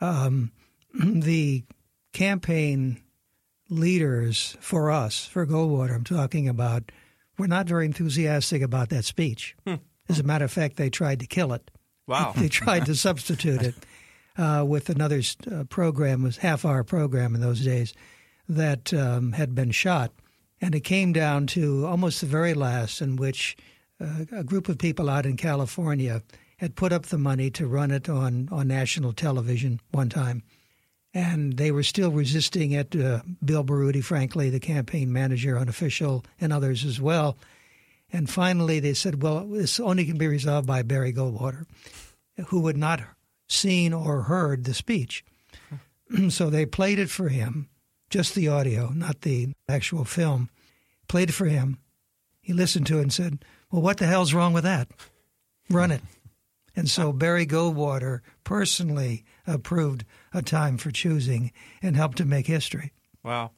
um, 0.00 0.52
the 0.94 1.64
campaign 2.12 3.02
leaders 3.68 4.56
for 4.60 4.90
us, 4.90 5.24
for 5.26 5.46
Goldwater, 5.46 5.94
I'm 5.94 6.04
talking 6.04 6.48
about, 6.48 6.92
were 7.40 7.48
not 7.48 7.66
very 7.66 7.86
enthusiastic 7.86 8.62
about 8.62 8.90
that 8.90 9.04
speech. 9.04 9.56
Hmm. 9.66 9.76
As 10.08 10.18
a 10.18 10.24
matter 10.24 10.44
of 10.44 10.52
fact, 10.52 10.76
they 10.76 10.90
tried 10.90 11.20
to 11.20 11.26
kill 11.26 11.52
it. 11.52 11.70
Wow. 12.06 12.32
They 12.36 12.48
tried 12.48 12.86
to 12.86 12.94
substitute 12.94 13.62
it 13.62 13.74
uh, 14.36 14.64
with 14.66 14.88
another 14.88 15.22
uh, 15.50 15.64
program, 15.64 16.22
was 16.22 16.38
half 16.38 16.64
hour 16.64 16.84
program 16.84 17.34
in 17.34 17.40
those 17.40 17.60
days, 17.60 17.94
that 18.48 18.92
um, 18.92 19.32
had 19.32 19.54
been 19.54 19.70
shot. 19.70 20.12
And 20.60 20.74
it 20.74 20.80
came 20.80 21.12
down 21.12 21.46
to 21.48 21.86
almost 21.86 22.20
the 22.20 22.26
very 22.26 22.54
last, 22.54 23.00
in 23.00 23.16
which 23.16 23.56
uh, 24.00 24.24
a 24.32 24.44
group 24.44 24.68
of 24.68 24.78
people 24.78 25.08
out 25.08 25.26
in 25.26 25.36
California 25.36 26.22
had 26.58 26.76
put 26.76 26.92
up 26.92 27.06
the 27.06 27.18
money 27.18 27.50
to 27.50 27.66
run 27.66 27.90
it 27.90 28.08
on, 28.08 28.48
on 28.52 28.68
national 28.68 29.12
television 29.12 29.80
one 29.92 30.08
time. 30.08 30.42
And 31.12 31.56
they 31.56 31.72
were 31.72 31.82
still 31.82 32.10
resisting 32.10 32.70
it. 32.72 32.94
Uh, 32.94 33.22
Bill 33.44 33.64
Baroody, 33.64 34.00
frankly, 34.00 34.48
the 34.48 34.60
campaign 34.60 35.12
manager, 35.12 35.58
unofficial, 35.58 36.24
and 36.40 36.52
others 36.52 36.84
as 36.84 37.00
well. 37.00 37.36
And 38.12 38.28
finally, 38.28 38.80
they 38.80 38.94
said, 38.94 39.22
well, 39.22 39.46
this 39.46 39.80
only 39.80 40.04
can 40.04 40.18
be 40.18 40.26
resolved 40.26 40.66
by 40.66 40.82
Barry 40.82 41.12
Goldwater, 41.12 41.66
who 42.46 42.66
had 42.66 42.76
not 42.76 43.00
seen 43.48 43.92
or 43.92 44.22
heard 44.22 44.64
the 44.64 44.74
speech. 44.74 45.24
so 46.28 46.50
they 46.50 46.66
played 46.66 46.98
it 46.98 47.10
for 47.10 47.28
him, 47.28 47.68
just 48.08 48.34
the 48.34 48.48
audio, 48.48 48.90
not 48.90 49.22
the 49.22 49.52
actual 49.68 50.04
film. 50.04 50.48
Played 51.08 51.30
it 51.30 51.34
for 51.34 51.46
him. 51.46 51.78
He 52.40 52.52
listened 52.52 52.86
to 52.86 52.98
it 52.98 53.02
and 53.02 53.12
said, 53.12 53.44
well, 53.70 53.82
what 53.82 53.98
the 53.98 54.06
hell's 54.06 54.34
wrong 54.34 54.52
with 54.52 54.64
that? 54.64 54.88
Run 55.68 55.90
it. 55.90 56.02
And 56.74 56.88
so 56.88 57.12
Barry 57.12 57.46
Goldwater 57.46 58.20
personally 58.44 59.24
approved 59.46 60.04
a 60.32 60.42
time 60.42 60.78
for 60.78 60.90
choosing 60.90 61.52
and 61.82 61.96
helped 61.96 62.18
to 62.18 62.24
make 62.24 62.46
history. 62.46 62.92
Wow. 63.22 63.52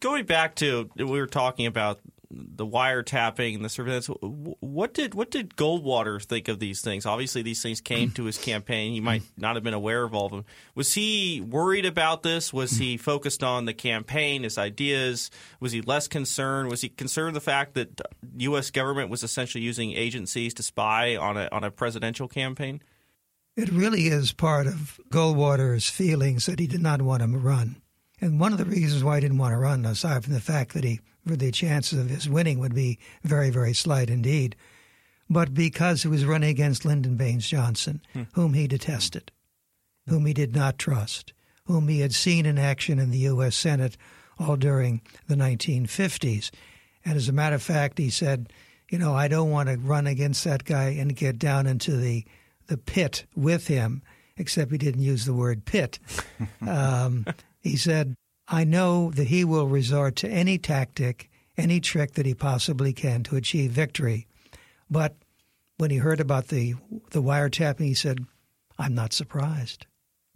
Going 0.00 0.26
back 0.26 0.56
to 0.56 0.90
we 0.96 1.04
were 1.04 1.26
talking 1.26 1.66
about 1.66 2.00
the 2.32 2.64
wiretapping 2.64 3.56
and 3.56 3.64
the 3.64 3.68
surveillance. 3.68 4.06
What 4.06 4.94
did 4.94 5.14
what 5.14 5.30
did 5.30 5.56
Goldwater 5.56 6.22
think 6.24 6.46
of 6.48 6.60
these 6.60 6.80
things? 6.80 7.04
Obviously, 7.04 7.42
these 7.42 7.60
things 7.60 7.80
came 7.80 8.12
to 8.12 8.24
his 8.24 8.38
campaign. 8.38 8.92
He 8.92 9.00
might 9.00 9.22
not 9.36 9.56
have 9.56 9.64
been 9.64 9.74
aware 9.74 10.04
of 10.04 10.14
all 10.14 10.26
of 10.26 10.32
them. 10.32 10.44
Was 10.74 10.94
he 10.94 11.40
worried 11.40 11.86
about 11.86 12.22
this? 12.22 12.52
Was 12.52 12.72
he 12.72 12.96
focused 12.96 13.42
on 13.42 13.64
the 13.64 13.74
campaign, 13.74 14.44
his 14.44 14.58
ideas? 14.58 15.30
Was 15.58 15.72
he 15.72 15.82
less 15.82 16.06
concerned? 16.06 16.70
Was 16.70 16.82
he 16.82 16.88
concerned 16.88 17.34
the 17.34 17.40
fact 17.40 17.74
that 17.74 18.00
U.S. 18.38 18.70
government 18.70 19.10
was 19.10 19.24
essentially 19.24 19.64
using 19.64 19.92
agencies 19.92 20.54
to 20.54 20.62
spy 20.62 21.16
on 21.16 21.36
a 21.36 21.48
on 21.50 21.64
a 21.64 21.70
presidential 21.70 22.28
campaign? 22.28 22.80
It 23.56 23.70
really 23.70 24.06
is 24.06 24.32
part 24.32 24.66
of 24.66 25.00
Goldwater's 25.10 25.88
feelings 25.88 26.46
that 26.46 26.60
he 26.60 26.66
did 26.66 26.82
not 26.82 27.02
want 27.02 27.22
to 27.22 27.28
run. 27.28 27.82
And 28.20 28.38
one 28.38 28.52
of 28.52 28.58
the 28.58 28.64
reasons 28.64 29.02
why 29.02 29.16
he 29.16 29.20
didn't 29.22 29.38
want 29.38 29.52
to 29.52 29.58
run, 29.58 29.84
aside 29.84 30.24
from 30.24 30.34
the 30.34 30.40
fact 30.40 30.74
that 30.74 30.84
he 30.84 31.00
the 31.26 31.52
chances 31.52 31.98
of 31.98 32.08
his 32.08 32.28
winning 32.28 32.58
would 32.58 32.74
be 32.74 32.98
very, 33.22 33.50
very 33.50 33.74
slight 33.74 34.10
indeed. 34.10 34.56
But 35.28 35.54
because 35.54 36.02
he 36.02 36.08
was 36.08 36.24
running 36.24 36.50
against 36.50 36.84
Lyndon 36.84 37.16
Baines 37.16 37.48
Johnson, 37.48 38.00
hmm. 38.12 38.22
whom 38.32 38.54
he 38.54 38.66
detested, 38.66 39.30
whom 40.08 40.26
he 40.26 40.34
did 40.34 40.54
not 40.56 40.78
trust, 40.78 41.32
whom 41.64 41.88
he 41.88 42.00
had 42.00 42.14
seen 42.14 42.46
in 42.46 42.58
action 42.58 42.98
in 42.98 43.10
the 43.10 43.18
U.S. 43.18 43.54
Senate 43.54 43.96
all 44.38 44.56
during 44.56 45.02
the 45.28 45.36
1950s. 45.36 46.50
And 47.04 47.16
as 47.16 47.28
a 47.28 47.32
matter 47.32 47.54
of 47.54 47.62
fact, 47.62 47.98
he 47.98 48.10
said, 48.10 48.52
you 48.90 48.98
know, 48.98 49.14
I 49.14 49.28
don't 49.28 49.50
want 49.50 49.68
to 49.68 49.76
run 49.76 50.06
against 50.06 50.42
that 50.44 50.64
guy 50.64 50.88
and 50.98 51.14
get 51.14 51.38
down 51.38 51.66
into 51.66 51.96
the, 51.96 52.24
the 52.70 52.78
pit 52.78 53.26
with 53.34 53.66
him, 53.66 54.00
except 54.36 54.70
he 54.70 54.78
didn't 54.78 55.02
use 55.02 55.24
the 55.26 55.34
word 55.34 55.66
pit. 55.66 55.98
Um, 56.66 57.26
he 57.60 57.76
said, 57.76 58.14
I 58.48 58.64
know 58.64 59.10
that 59.10 59.26
he 59.26 59.44
will 59.44 59.66
resort 59.66 60.16
to 60.16 60.28
any 60.28 60.56
tactic, 60.56 61.28
any 61.58 61.80
trick 61.80 62.12
that 62.12 62.24
he 62.24 62.34
possibly 62.34 62.92
can 62.92 63.22
to 63.24 63.36
achieve 63.36 63.72
victory. 63.72 64.26
But 64.88 65.16
when 65.76 65.90
he 65.90 65.98
heard 65.98 66.20
about 66.20 66.48
the 66.48 66.74
the 67.10 67.22
wiretapping, 67.22 67.84
he 67.84 67.94
said, 67.94 68.24
"I'm 68.78 68.94
not 68.94 69.12
surprised. 69.12 69.86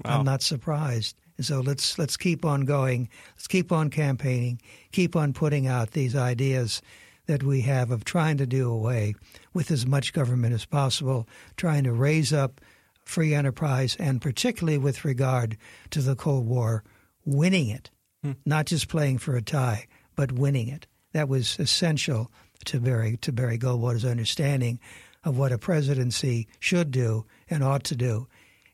Wow. 0.05 0.19
I'm 0.19 0.25
not 0.25 0.43
surprised." 0.43 1.17
And 1.37 1.47
so 1.47 1.61
let's 1.61 1.99
let's 1.99 2.17
keep 2.17 2.45
on 2.45 2.63
going. 2.63 3.09
Let's 3.37 3.47
keep 3.47 3.73
on 3.73 3.91
campaigning. 3.91 4.61
Keep 4.93 5.17
on 5.17 5.33
putting 5.33 5.67
out 5.67 5.93
these 5.93 6.15
ideas 6.15 6.83
that 7.27 7.43
we 7.43 7.63
have 7.63 7.91
of 7.91 8.05
trying 8.05 8.37
to 8.37 8.47
do 8.47 8.71
away 8.71 9.15
with 9.53 9.71
as 9.71 9.87
much 9.87 10.13
government 10.13 10.55
as 10.55 10.65
possible, 10.65 11.27
trying 11.57 11.85
to 11.85 11.93
raise 11.93 12.33
up 12.33 12.61
free 13.05 13.35
enterprise, 13.35 13.97
and 13.99 14.21
particularly 14.21 14.79
with 14.79 15.05
regard 15.05 15.57
to 15.91 16.01
the 16.01 16.17
Cold 16.17 16.47
War, 16.47 16.83
winning 17.25 17.69
it 17.69 17.91
hmm. 18.25 18.33
not 18.45 18.67
just 18.67 18.89
playing 18.89 19.19
for 19.19 19.37
a 19.37 19.43
tie, 19.43 19.87
but 20.17 20.33
winning 20.33 20.69
it. 20.69 20.87
That 21.13 21.29
was 21.29 21.57
essential 21.59 22.33
to 22.65 22.81
Barry 22.81 23.19
to 23.19 23.33
Barry 23.33 23.59
Goldwater's 23.59 24.05
understanding 24.05 24.81
of 25.23 25.39
what 25.39 25.53
a 25.53 25.59
presidency 25.59 26.49
should 26.59 26.91
do 26.91 27.27
and 27.49 27.63
ought 27.63 27.85
to 27.85 27.97
do. 27.97 28.27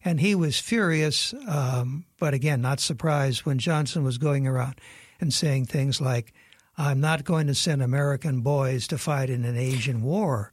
And 0.02 0.20
he 0.20 0.34
was 0.34 0.58
furious, 0.58 1.34
um, 1.46 2.06
but 2.18 2.32
again, 2.32 2.62
not 2.62 2.80
surprised 2.80 3.44
when 3.44 3.58
Johnson 3.58 4.02
was 4.02 4.16
going 4.16 4.46
around 4.46 4.80
and 5.20 5.34
saying 5.34 5.66
things 5.66 6.00
like, 6.00 6.32
I'm 6.78 7.00
not 7.00 7.24
going 7.24 7.46
to 7.46 7.54
send 7.54 7.82
American 7.82 8.40
boys 8.40 8.86
to 8.88 8.98
fight 8.98 9.30
in 9.30 9.44
an 9.44 9.56
Asian 9.56 10.02
war. 10.02 10.52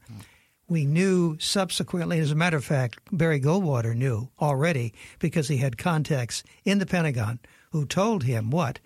We 0.67 0.85
knew 0.85 1.37
subsequently, 1.39 2.19
as 2.19 2.31
a 2.31 2.35
matter 2.35 2.57
of 2.57 2.65
fact, 2.65 2.99
Barry 3.11 3.39
Goldwater 3.39 3.95
knew 3.95 4.29
already 4.41 4.93
because 5.19 5.47
he 5.47 5.57
had 5.57 5.77
contacts 5.77 6.43
in 6.65 6.79
the 6.79 6.85
Pentagon 6.85 7.39
who 7.71 7.85
told 7.85 8.23
him 8.23 8.49
what? 8.49 8.79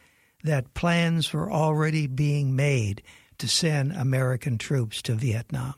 That 0.44 0.74
plans 0.74 1.34
were 1.34 1.52
already 1.52 2.08
being 2.08 2.56
made 2.56 3.02
to 3.40 3.48
send 3.48 3.94
American 3.94 4.58
troops 4.58 5.02
to 5.04 5.16
Vietnam. 5.16 5.74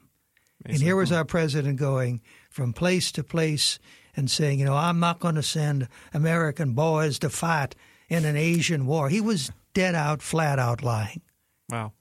And 0.65 0.77
here 0.77 0.95
was 0.95 1.11
our 1.11 1.25
president 1.25 1.77
going 1.77 2.21
from 2.49 2.73
place 2.73 3.11
to 3.13 3.23
place 3.23 3.79
and 4.15 4.29
saying, 4.29 4.59
you 4.59 4.65
know, 4.65 4.75
I'm 4.75 4.99
not 4.99 5.19
going 5.19 5.35
to 5.35 5.43
send 5.43 5.87
American 6.13 6.73
boys 6.73 7.19
to 7.19 7.29
fight 7.29 7.75
in 8.09 8.25
an 8.25 8.35
Asian 8.35 8.85
war. 8.85 9.09
He 9.09 9.21
was 9.21 9.51
dead 9.73 9.95
out, 9.95 10.21
flat 10.21 10.59
out 10.59 10.83
lying. 10.83 11.21
Wow. 11.73 11.91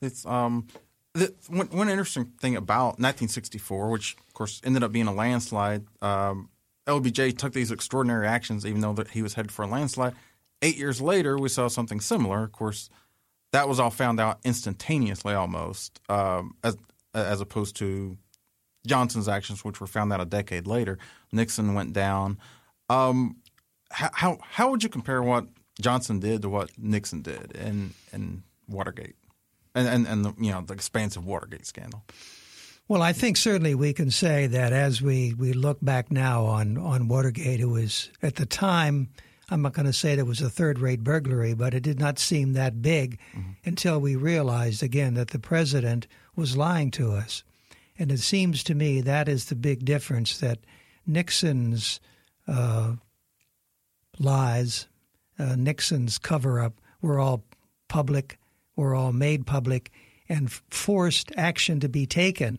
It's 0.00 0.24
um, 0.24 0.68
the, 1.14 1.34
one, 1.48 1.66
one 1.68 1.88
interesting 1.88 2.26
thing 2.40 2.54
about 2.54 3.00
1964, 3.00 3.90
which 3.90 4.16
of 4.28 4.34
course 4.34 4.60
ended 4.64 4.84
up 4.84 4.92
being 4.92 5.08
a 5.08 5.12
landslide. 5.12 5.84
Um, 6.00 6.50
LBJ 6.86 7.36
took 7.36 7.52
these 7.52 7.72
extraordinary 7.72 8.28
actions, 8.28 8.64
even 8.64 8.80
though 8.80 8.92
that 8.92 9.10
he 9.10 9.22
was 9.22 9.34
headed 9.34 9.50
for 9.50 9.62
a 9.64 9.66
landslide. 9.66 10.14
Eight 10.62 10.76
years 10.76 11.00
later, 11.00 11.36
we 11.36 11.48
saw 11.48 11.66
something 11.66 12.00
similar. 12.00 12.44
Of 12.44 12.52
course, 12.52 12.88
that 13.52 13.68
was 13.68 13.80
all 13.80 13.90
found 13.90 14.20
out 14.20 14.38
instantaneously, 14.44 15.34
almost, 15.34 16.00
um, 16.08 16.54
as 16.62 16.76
as 17.14 17.40
opposed 17.40 17.74
to 17.76 18.16
Johnson's 18.86 19.28
actions, 19.28 19.64
which 19.64 19.80
were 19.80 19.88
found 19.88 20.12
out 20.12 20.20
a 20.20 20.24
decade 20.24 20.68
later. 20.68 20.98
Nixon 21.32 21.74
went 21.74 21.94
down. 21.94 22.38
Um, 22.88 23.38
how 23.90 24.38
how 24.40 24.70
would 24.70 24.84
you 24.84 24.88
compare 24.88 25.20
what 25.20 25.46
Johnson 25.80 26.20
did 26.20 26.42
to 26.42 26.48
what 26.48 26.70
Nixon 26.78 27.22
did 27.22 27.56
in 27.56 27.94
in 28.12 28.44
Watergate, 28.68 29.16
and 29.74 29.88
and, 29.88 30.06
and 30.06 30.24
the, 30.24 30.34
you 30.38 30.52
know 30.52 30.60
the 30.60 30.74
expansive 30.74 31.24
Watergate 31.24 31.66
scandal? 31.66 32.04
Well, 32.88 33.02
I 33.02 33.12
think 33.12 33.36
certainly 33.36 33.74
we 33.74 33.92
can 33.92 34.10
say 34.10 34.46
that 34.46 34.72
as 34.72 35.02
we, 35.02 35.34
we 35.34 35.52
look 35.52 35.76
back 35.82 36.10
now 36.10 36.46
on, 36.46 36.78
on 36.78 37.06
Watergate, 37.06 37.60
it 37.60 37.66
was 37.66 38.08
at 38.22 38.36
the 38.36 38.46
time, 38.46 39.10
I'm 39.50 39.60
not 39.60 39.74
going 39.74 39.84
to 39.84 39.92
say 39.92 40.14
that 40.14 40.22
it 40.22 40.26
was 40.26 40.40
a 40.40 40.48
third 40.48 40.78
rate 40.78 41.04
burglary, 41.04 41.52
but 41.52 41.74
it 41.74 41.82
did 41.82 42.00
not 42.00 42.18
seem 42.18 42.54
that 42.54 42.80
big 42.80 43.18
mm-hmm. 43.36 43.50
until 43.66 43.98
we 43.98 44.16
realized 44.16 44.82
again 44.82 45.12
that 45.14 45.28
the 45.28 45.38
president 45.38 46.06
was 46.34 46.56
lying 46.56 46.90
to 46.92 47.12
us. 47.12 47.44
And 47.98 48.10
it 48.10 48.20
seems 48.20 48.64
to 48.64 48.74
me 48.74 49.02
that 49.02 49.28
is 49.28 49.44
the 49.44 49.54
big 49.54 49.84
difference 49.84 50.38
that 50.38 50.58
Nixon's 51.06 52.00
uh, 52.46 52.94
lies, 54.18 54.88
uh, 55.38 55.56
Nixon's 55.56 56.16
cover 56.16 56.58
up 56.58 56.80
were 57.02 57.18
all 57.18 57.44
public, 57.88 58.38
were 58.78 58.94
all 58.94 59.12
made 59.12 59.46
public, 59.46 59.90
and 60.28 60.50
forced 60.50 61.30
action 61.36 61.80
to 61.80 61.88
be 61.88 62.06
taken 62.06 62.58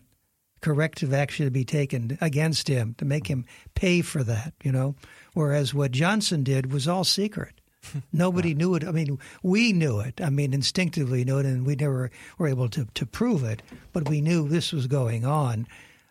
corrective 0.60 1.12
action 1.12 1.46
to 1.46 1.50
be 1.50 1.64
taken 1.64 2.18
against 2.20 2.68
him 2.68 2.94
to 2.98 3.04
make 3.04 3.26
him 3.26 3.44
pay 3.74 4.02
for 4.02 4.22
that, 4.22 4.52
you 4.62 4.72
know. 4.72 4.94
Whereas 5.32 5.72
what 5.72 5.90
Johnson 5.90 6.42
did 6.42 6.72
was 6.72 6.86
all 6.86 7.04
secret. 7.04 7.60
Nobody 8.12 8.54
knew 8.54 8.74
it. 8.74 8.84
I 8.84 8.90
mean, 8.90 9.18
we 9.42 9.72
knew 9.72 10.00
it. 10.00 10.20
I 10.20 10.30
mean, 10.30 10.52
instinctively 10.52 11.24
knew 11.24 11.38
it, 11.38 11.46
and 11.46 11.64
we 11.64 11.76
never 11.76 12.10
were 12.38 12.48
able 12.48 12.68
to, 12.70 12.86
to 12.94 13.06
prove 13.06 13.42
it, 13.42 13.62
but 13.92 14.08
we 14.08 14.20
knew 14.20 14.48
this 14.48 14.72
was 14.72 14.86
going 14.86 15.24
on. 15.24 15.66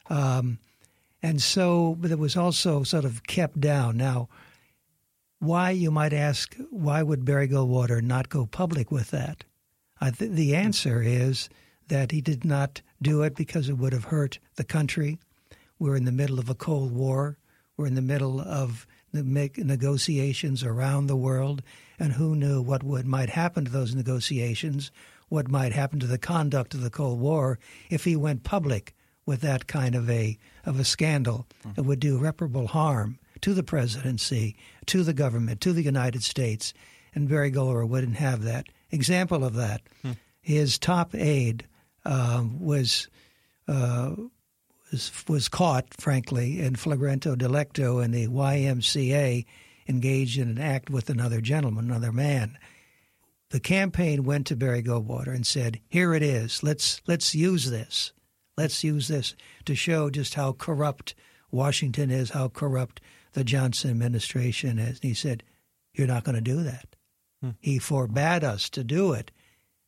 Um, 0.10 0.58
and 1.22 1.42
so, 1.42 1.96
but 2.00 2.12
it 2.12 2.20
was 2.20 2.36
also 2.36 2.84
sort 2.84 3.06
of 3.06 3.24
kept 3.24 3.60
down. 3.60 3.98
Now, 3.98 4.30
why, 5.40 5.72
you 5.72 5.92
might 5.92 6.14
ask, 6.14 6.56
why 6.72 7.04
would 7.04 7.24
Barry 7.24 7.48
Goldwater 7.48 8.02
not 8.02 8.30
go 8.30 8.46
public 8.46 8.92
with 8.92 9.12
that? 9.12 9.44
Th- 10.02 10.32
the 10.32 10.56
answer 10.56 11.02
is 11.02 11.50
that 11.88 12.12
he 12.12 12.22
did 12.22 12.46
not 12.46 12.82
do 13.02 13.24
it 13.24 13.36
because 13.36 13.70
it 13.70 13.78
would 13.78 13.94
have 13.94 14.06
hurt 14.06 14.40
the 14.56 14.64
country. 14.64 15.20
We're 15.78 15.96
in 15.96 16.06
the 16.06 16.12
middle 16.12 16.40
of 16.40 16.50
a 16.50 16.56
Cold 16.56 16.92
War. 16.92 17.38
We're 17.78 17.88
in 17.88 17.96
the 17.96 18.02
middle 18.02 18.42
of 18.42 18.86
the 19.14 19.24
negotiations 19.24 20.64
around 20.64 21.08
the 21.08 21.16
world, 21.16 21.64
and 21.98 22.14
who 22.14 22.36
knew 22.36 22.62
what 22.62 22.84
would 22.84 23.06
might 23.06 23.30
happen 23.30 23.66
to 23.66 23.72
those 23.72 23.96
negotiations, 23.96 24.92
what 25.30 25.50
might 25.50 25.74
happen 25.74 26.00
to 26.00 26.08
the 26.08 26.18
conduct 26.18 26.74
of 26.74 26.82
the 26.82 26.90
Cold 26.90 27.20
War 27.20 27.58
if 27.90 28.04
he 28.04 28.16
went 28.16 28.44
public 28.44 28.96
with 29.26 29.42
that 29.42 29.68
kind 29.68 29.96
of 29.96 30.10
a 30.10 30.38
of 30.66 30.80
a 30.80 30.84
scandal. 30.84 31.48
Hmm. 31.64 31.72
It 31.78 31.86
would 31.86 32.00
do 32.00 32.18
irreparable 32.18 32.68
harm 32.68 33.20
to 33.42 33.54
the 33.54 33.64
presidency, 33.64 34.56
to 34.88 35.04
the 35.04 35.14
government, 35.14 35.62
to 35.62 35.74
the 35.74 35.84
United 35.84 36.24
States, 36.24 36.74
and 37.16 37.30
Barry 37.30 37.52
Goldwater 37.52 37.88
wouldn't 37.88 38.18
have 38.18 38.44
that. 38.44 38.68
Example 38.92 39.44
of 39.44 39.54
that, 39.56 39.82
hmm. 40.02 40.12
his 40.42 40.78
top 40.80 41.14
aide 41.16 41.68
uh, 42.06 42.44
was. 42.60 43.08
Uh, 43.68 44.16
was, 44.92 45.12
was 45.28 45.48
caught, 45.48 45.86
frankly, 46.00 46.60
in 46.60 46.76
flagrante 46.76 47.36
delicto 47.36 48.04
in 48.04 48.10
the 48.10 48.28
YMCA, 48.28 49.46
engaged 49.88 50.40
in 50.40 50.50
an 50.50 50.58
act 50.58 50.90
with 50.90 51.10
another 51.10 51.42
gentleman, 51.42 51.86
another 51.86 52.12
man. 52.12 52.58
The 53.50 53.60
campaign 53.60 54.24
went 54.24 54.48
to 54.48 54.56
Barry 54.56 54.84
Goldwater 54.84 55.34
and 55.34 55.46
said, 55.46 55.80
"Here 55.88 56.14
it 56.14 56.22
is. 56.22 56.62
Let's 56.62 57.02
let's 57.08 57.34
use 57.34 57.70
this. 57.70 58.14
Let's 58.56 58.84
use 58.84 59.08
this 59.08 59.36
to 59.66 59.74
show 59.74 60.10
just 60.10 60.36
how 60.36 60.54
corrupt 60.54 61.16
Washington 61.50 62.12
is, 62.12 62.32
how 62.32 62.50
corrupt 62.50 63.02
the 63.34 63.44
Johnson 63.44 63.90
administration 63.90 64.78
is." 64.78 65.00
And 65.02 65.04
he 65.04 65.16
said, 65.16 65.44
"You're 65.94 66.08
not 66.08 66.24
going 66.24 66.36
to 66.36 66.42
do 66.42 66.62
that." 66.64 66.96
Hmm. 67.42 67.52
He 67.60 67.80
forbade 67.80 68.44
us 68.44 68.70
to 68.72 68.84
do 68.84 69.14
it 69.14 69.32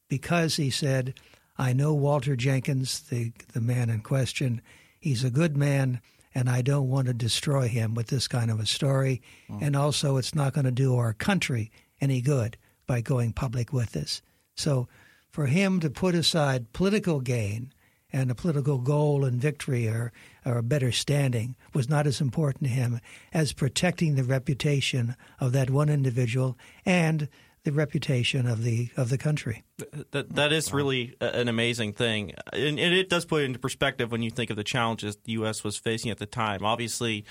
because 0.07 0.55
he 0.55 0.69
said, 0.69 1.13
"I 1.57 1.73
know 1.73 1.93
Walter 1.93 2.35
Jenkins, 2.35 2.99
the 3.01 3.31
the 3.53 3.61
man 3.61 3.89
in 3.89 4.01
question." 4.01 4.61
He's 4.99 5.23
a 5.23 5.31
good 5.31 5.57
man, 5.57 5.99
and 6.35 6.49
I 6.49 6.61
don't 6.61 6.89
want 6.89 7.07
to 7.07 7.13
destroy 7.13 7.67
him 7.67 7.95
with 7.95 8.07
this 8.07 8.27
kind 8.27 8.51
of 8.51 8.59
a 8.59 8.67
story. 8.67 9.21
Oh. 9.49 9.57
And 9.61 9.75
also, 9.75 10.17
it's 10.17 10.35
not 10.35 10.53
going 10.53 10.65
to 10.65 10.71
do 10.71 10.95
our 10.95 11.13
country 11.13 11.71
any 11.99 12.21
good 12.21 12.55
by 12.85 13.01
going 13.01 13.33
public 13.33 13.73
with 13.73 13.93
this. 13.93 14.21
So, 14.55 14.87
for 15.29 15.47
him 15.47 15.79
to 15.79 15.89
put 15.89 16.13
aside 16.13 16.71
political 16.73 17.19
gain 17.19 17.73
and 18.13 18.29
a 18.31 18.35
political 18.35 18.77
goal 18.77 19.25
and 19.25 19.41
victory 19.41 19.87
or, 19.87 20.11
or 20.45 20.57
a 20.57 20.63
better 20.63 20.91
standing 20.91 21.55
was 21.73 21.89
not 21.89 22.07
as 22.07 22.21
important 22.21 22.65
to 22.65 22.69
him 22.69 22.99
as 23.33 23.53
protecting 23.53 24.15
the 24.15 24.23
reputation 24.23 25.15
of 25.39 25.51
that 25.53 25.69
one 25.69 25.89
individual 25.89 26.57
and 26.85 27.27
the 27.63 27.71
reputation 27.71 28.47
of 28.47 28.63
the 28.63 28.89
of 28.97 29.09
the 29.09 29.17
country. 29.17 29.63
That 30.11 30.35
that 30.35 30.51
is 30.51 30.73
really 30.73 31.15
an 31.21 31.47
amazing 31.47 31.93
thing, 31.93 32.33
and, 32.51 32.79
and 32.79 32.93
it 32.93 33.09
does 33.09 33.25
put 33.25 33.43
it 33.43 33.45
into 33.45 33.59
perspective 33.59 34.11
when 34.11 34.23
you 34.23 34.31
think 34.31 34.49
of 34.49 34.57
the 34.57 34.63
challenges 34.63 35.17
the 35.23 35.33
U.S. 35.33 35.63
was 35.63 35.77
facing 35.77 36.09
at 36.09 36.17
the 36.17 36.25
time. 36.25 36.65
Obviously, 36.65 37.23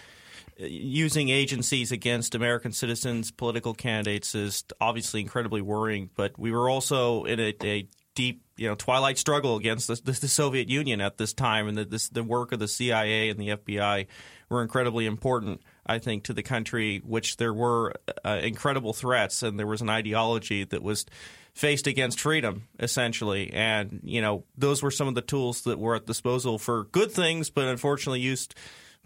using 0.57 1.31
agencies 1.31 1.90
against 1.90 2.35
American 2.35 2.73
citizens, 2.73 3.31
political 3.31 3.75
candidates, 3.75 4.35
is 4.35 4.64
obviously 4.81 5.21
incredibly 5.21 5.62
worrying. 5.62 6.11
But 6.14 6.38
we 6.38 6.53
were 6.53 6.69
also 6.69 7.25
in 7.25 7.40
a, 7.40 7.55
a 7.64 7.88
deep, 8.14 8.43
you 8.61 8.68
know, 8.68 8.75
twilight 8.75 9.16
struggle 9.16 9.57
against 9.57 9.88
the, 9.88 9.94
the, 9.94 10.12
the 10.12 10.29
Soviet 10.29 10.68
Union 10.68 11.01
at 11.01 11.16
this 11.16 11.33
time, 11.33 11.66
and 11.66 11.79
the, 11.79 11.85
this, 11.87 12.11
the 12.11 12.23
work 12.23 12.53
of 12.53 12.59
the 12.59 12.68
CIA 12.68 13.31
and 13.31 13.40
the 13.40 13.49
FBI 13.49 14.07
were 14.51 14.62
incredibly 14.62 15.07
important. 15.07 15.62
I 15.87 15.99
think, 15.99 16.25
to 16.25 16.33
the 16.33 16.44
country, 16.44 17.03
which 17.05 17.37
there 17.37 17.53
were 17.53 17.94
uh, 18.25 18.38
incredible 18.42 18.92
threats 18.92 19.42
and 19.42 19.59
there 19.59 19.66
was 19.66 19.81
an 19.81 19.90
ideology 19.90 20.62
that 20.62 20.85
was 20.85 21.05
faced 21.53 21.88
against 21.88 22.20
freedom, 22.20 22.68
essentially. 22.79 23.53
And, 23.53 24.01
you 24.05 24.20
know, 24.20 24.44
those 24.57 24.85
were 24.85 24.92
some 24.92 25.09
of 25.09 25.16
the 25.16 25.23
tools 25.23 25.62
that 25.62 25.81
were 25.81 25.96
at 25.96 26.07
disposal 26.07 26.59
for 26.59 26.85
good 26.85 27.11
things, 27.11 27.51
but 27.51 27.66
unfortunately 27.66 28.20
used 28.20 28.55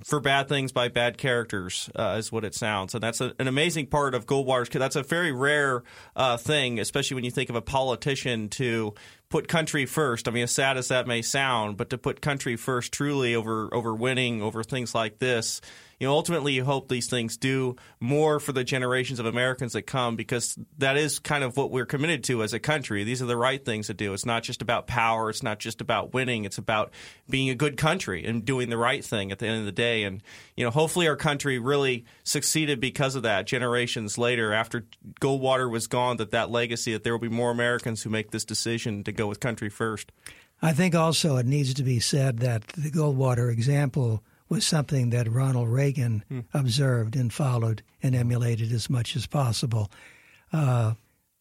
for 0.02 0.20
bad 0.20 0.48
things 0.48 0.72
by 0.72 0.88
bad 0.88 1.16
characters, 1.16 1.88
uh, 1.94 2.16
is 2.18 2.32
what 2.32 2.44
it 2.44 2.54
sounds. 2.54 2.94
And 2.94 3.02
that's 3.02 3.20
a, 3.20 3.32
an 3.38 3.46
amazing 3.46 3.86
part 3.86 4.14
of 4.14 4.26
Goldwater's. 4.26 4.68
That's 4.68 4.96
a 4.96 5.02
very 5.02 5.32
rare 5.32 5.84
uh, 6.16 6.36
thing, 6.36 6.80
especially 6.80 7.14
when 7.14 7.24
you 7.24 7.30
think 7.30 7.48
of 7.48 7.56
a 7.56 7.62
politician 7.62 8.48
to 8.50 8.94
put 9.34 9.48
country 9.48 9.84
first. 9.84 10.28
I 10.28 10.30
mean, 10.30 10.44
as 10.44 10.52
sad 10.52 10.76
as 10.76 10.86
that 10.88 11.08
may 11.08 11.20
sound, 11.20 11.76
but 11.76 11.90
to 11.90 11.98
put 11.98 12.20
country 12.20 12.54
first 12.54 12.92
truly 12.92 13.34
over 13.34 13.68
over 13.74 13.92
winning, 13.92 14.40
over 14.40 14.62
things 14.62 14.94
like 14.94 15.18
this 15.18 15.60
you 15.98 16.07
know, 16.07 16.12
ultimately 16.12 16.52
you 16.52 16.64
hope 16.64 16.88
these 16.88 17.09
things 17.09 17.37
do 17.37 17.76
more 18.00 18.40
for 18.40 18.52
the 18.52 18.64
generations 18.64 19.20
of 19.20 19.26
Americans 19.26 19.72
that 19.74 19.83
come 19.83 20.16
because 20.16 20.59
that 20.78 20.96
is 20.96 21.18
kind 21.18 21.44
of 21.44 21.57
what 21.57 21.70
we're 21.70 21.87
committed 21.87 22.24
to 22.24 22.42
as 22.42 22.52
a 22.52 22.59
country. 22.59 23.04
These 23.04 23.22
are 23.22 23.26
the 23.26 23.37
right 23.37 23.64
things 23.64 23.87
to 23.87 23.94
do. 23.94 24.12
It's 24.12 24.26
not 24.26 24.42
just 24.42 24.62
about 24.62 24.87
power. 24.87 25.30
It's 25.30 25.42
not 25.42 25.59
just 25.59 25.80
about 25.80 26.12
winning. 26.14 26.44
It's 26.44 26.59
about 26.59 26.92
being 27.28 27.50
a 27.50 27.54
good 27.54 27.76
country 27.76 28.24
and 28.24 28.44
doing 28.44 28.70
the 28.70 28.76
right 28.76 29.04
thing 29.04 29.33
at 29.33 29.38
the 29.38 29.46
end 29.46 29.61
of 29.61 29.66
the 29.66 29.72
day. 29.72 30.04
And, 30.04 30.22
you 30.57 30.64
know, 30.64 30.70
hopefully 30.70 31.09
our 31.09 31.16
country 31.16 31.59
really 31.59 32.04
succeeded 32.24 32.80
because 32.80 33.14
of 33.14 33.22
that 33.22 33.46
generations 33.46 34.18
later 34.18 34.52
after 34.52 34.87
Goldwater 35.20 35.70
was 35.70 35.87
gone, 35.87 36.16
that 36.18 36.33
that 36.33 36.50
legacy, 36.50 36.92
that 36.92 37.04
there 37.04 37.12
will 37.12 37.20
be 37.20 37.28
more 37.28 37.50
Americans 37.50 38.02
who 38.02 38.11
make 38.11 38.30
this 38.30 38.44
decision 38.44 39.04
to 39.04 39.12
go 39.12 39.26
with 39.26 39.40
country 39.40 39.68
first. 39.68 40.12
I 40.62 40.72
think 40.72 40.94
also 40.94 41.37
it 41.37 41.46
needs 41.46 41.74
to 41.74 41.83
be 41.83 42.00
said 42.00 42.38
that 42.38 42.66
the 42.68 42.90
Goldwater 42.90 43.52
example– 43.52 44.22
was 44.54 44.64
something 44.64 45.10
that 45.10 45.28
Ronald 45.28 45.68
Reagan 45.68 46.22
hmm. 46.28 46.40
observed 46.54 47.16
and 47.16 47.32
followed 47.32 47.82
and 48.00 48.14
emulated 48.14 48.70
as 48.70 48.88
much 48.88 49.16
as 49.16 49.26
possible. 49.26 49.90
Uh, 50.52 50.94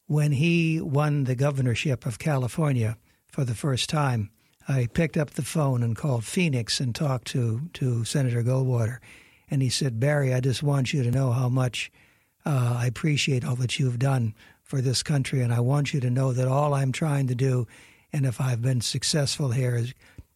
when 0.08 0.32
he 0.32 0.82
won 0.82 1.26
the 1.26 1.36
governorship 1.36 2.08
of 2.08 2.18
California 2.18 2.98
for 3.28 3.46
the 3.46 3.54
first 3.54 3.88
time, 3.88 4.32
I 4.68 4.88
picked 4.92 5.16
up 5.16 5.32
the 5.32 5.44
phone 5.44 5.84
and 5.84 5.96
called 5.96 6.26
Phoenix 6.26 6.80
and 6.80 6.96
talked 6.96 7.28
to, 7.28 7.70
to 7.74 8.04
Senator 8.04 8.42
Goldwater. 8.42 8.98
And 9.48 9.62
he 9.62 9.70
said, 9.70 10.00
Barry, 10.00 10.34
I 10.34 10.40
just 10.40 10.64
want 10.64 10.92
you 10.92 11.04
to 11.04 11.12
know 11.12 11.32
how 11.34 11.50
much 11.50 11.92
uh, 12.48 12.78
I 12.80 12.88
appreciate 12.88 13.46
all 13.46 13.56
that 13.58 13.78
you've 13.78 14.00
done 14.00 14.34
for 14.64 14.82
this 14.82 15.04
country. 15.04 15.42
And 15.42 15.54
I 15.54 15.60
want 15.60 15.94
you 15.94 16.00
to 16.00 16.10
know 16.10 16.34
that 16.34 16.48
all 16.48 16.74
I'm 16.74 16.92
trying 16.92 17.28
to 17.28 17.36
do, 17.36 17.68
and 18.12 18.26
if 18.26 18.42
I've 18.42 18.64
been 18.64 18.82
successful 18.82 19.52
here, 19.52 19.76
is 19.76 19.94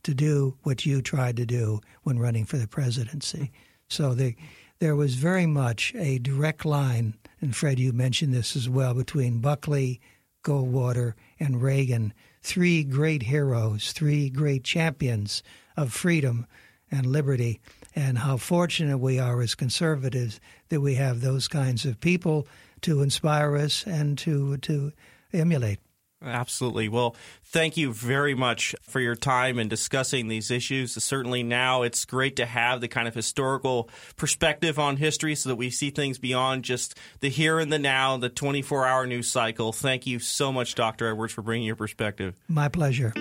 to 0.08 0.14
do 0.14 0.56
what 0.64 0.86
you 0.86 1.02
tried 1.02 1.36
to 1.36 1.46
do 1.46 1.82
when 2.04 2.18
running 2.18 2.46
for 2.46 2.56
the 2.56 2.66
presidency. 2.66 3.52
So 3.90 4.14
the, 4.14 4.38
there 4.80 4.96
was 4.96 5.16
very 5.16 5.46
much 5.46 5.94
a 5.96 6.18
direct 6.18 6.64
line, 6.64 7.16
and 7.42 7.54
Fred, 7.54 7.78
you 7.78 7.92
mentioned 7.92 8.34
this 8.34 8.56
as 8.56 8.70
well, 8.70 8.94
between 8.94 9.42
Buckley, 9.42 10.00
Goldwater, 10.46 11.12
and 11.42 11.62
Reagan. 11.62 12.14
Three 12.42 12.86
great 12.86 13.24
heroes, 13.24 13.92
three 13.92 14.30
great 14.30 14.64
champions 14.64 15.44
of 15.76 15.92
freedom 15.92 16.48
and 16.90 17.06
liberty, 17.06 17.60
and 17.94 18.20
how 18.20 18.38
fortunate 18.38 19.00
we 19.00 19.20
are 19.20 19.42
as 19.42 19.56
conservatives 19.56 20.40
that 20.70 20.80
we 20.80 20.96
have 20.96 21.20
those 21.20 21.50
kinds 21.50 21.84
of 21.84 22.00
people 22.00 22.48
to 22.80 23.02
inspire 23.02 23.58
us 23.58 23.86
and 23.86 24.18
to 24.20 24.56
to 24.60 24.94
emulate. 25.34 25.80
Absolutely. 26.22 26.90
Well, 26.90 27.16
thank 27.44 27.78
you 27.78 27.94
very 27.94 28.34
much 28.34 28.76
for 28.82 29.00
your 29.00 29.16
time 29.16 29.60
in 29.60 29.68
discussing 29.68 30.28
these 30.28 30.50
issues. 30.50 30.92
Certainly 31.04 31.44
now 31.44 31.84
it's 31.84 32.06
great 32.06 32.36
to 32.38 32.46
have 32.46 32.82
the 32.82 32.88
kind 32.88 33.08
of 33.08 33.14
historical 33.14 33.90
perspective 34.16 34.80
on 34.80 34.98
history 34.98 35.36
so 35.36 35.50
that 35.50 35.58
we 35.58 35.70
see 35.70 35.92
things 35.92 36.18
beyond 36.18 36.64
just 36.64 36.98
the 37.20 37.30
here 37.30 37.60
and 37.60 37.72
the 37.72 37.78
now, 37.78 38.18
the 38.18 38.30
24 38.30 38.88
hour 38.88 39.06
news 39.06 39.30
cycle. 39.30 39.72
Thank 39.72 40.08
you 40.08 40.18
so 40.18 40.52
much, 40.52 40.74
Dr. 40.74 41.08
Edwards, 41.08 41.34
for 41.34 41.44
bringing 41.44 41.68
your 41.68 41.76
perspective. 41.76 42.36
My 42.48 42.68
pleasure. 42.68 43.12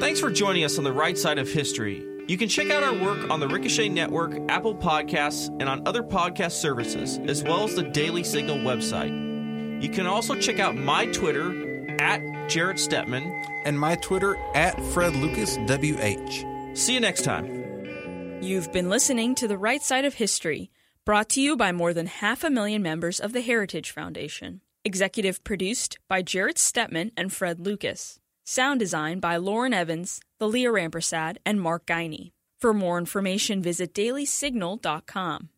Thanks 0.00 0.20
for 0.20 0.30
joining 0.30 0.64
us 0.64 0.76
on 0.76 0.84
the 0.84 0.92
right 0.92 1.16
side 1.16 1.38
of 1.38 1.48
history. 1.48 2.06
You 2.28 2.36
can 2.36 2.48
check 2.48 2.70
out 2.70 2.82
our 2.82 2.94
work 2.94 3.30
on 3.30 3.40
the 3.40 3.48
Ricochet 3.48 3.88
Network, 3.88 4.34
Apple 4.50 4.74
Podcasts, 4.74 5.48
and 5.60 5.68
on 5.68 5.86
other 5.88 6.02
podcast 6.02 6.52
services, 6.52 7.18
as 7.26 7.42
well 7.42 7.64
as 7.64 7.74
the 7.74 7.82
Daily 7.82 8.22
Signal 8.22 8.58
website. 8.58 9.82
You 9.82 9.88
can 9.88 10.06
also 10.06 10.34
check 10.34 10.58
out 10.58 10.76
my 10.76 11.06
Twitter 11.06 11.69
at 12.00 12.48
Jarrett 12.48 12.78
Stepman. 12.78 13.30
And 13.64 13.78
my 13.78 13.94
Twitter 13.96 14.36
at 14.54 14.80
Fred 14.86 15.14
Lucas 15.14 15.56
WH. 15.58 16.76
See 16.76 16.94
you 16.94 17.00
next 17.00 17.22
time. 17.22 18.40
You've 18.42 18.72
been 18.72 18.88
listening 18.88 19.34
to 19.36 19.46
The 19.46 19.58
Right 19.58 19.82
Side 19.82 20.06
of 20.06 20.14
History, 20.14 20.70
brought 21.04 21.28
to 21.30 21.40
you 21.42 21.56
by 21.56 21.72
more 21.72 21.92
than 21.92 22.06
half 22.06 22.42
a 22.42 22.50
million 22.50 22.82
members 22.82 23.20
of 23.20 23.32
the 23.32 23.42
Heritage 23.42 23.90
Foundation. 23.90 24.62
Executive 24.82 25.44
produced 25.44 25.98
by 26.08 26.22
Jarrett 26.22 26.56
Stepman 26.56 27.12
and 27.18 27.30
Fred 27.30 27.60
Lucas. 27.60 28.18
Sound 28.44 28.80
design 28.80 29.20
by 29.20 29.36
Lauren 29.36 29.74
Evans, 29.74 30.20
Leah 30.40 30.70
Rampersad, 30.70 31.36
and 31.44 31.60
Mark 31.60 31.84
Guiney. 31.84 32.32
For 32.58 32.72
more 32.72 32.98
information, 32.98 33.62
visit 33.62 33.94
dailysignal.com. 33.94 35.50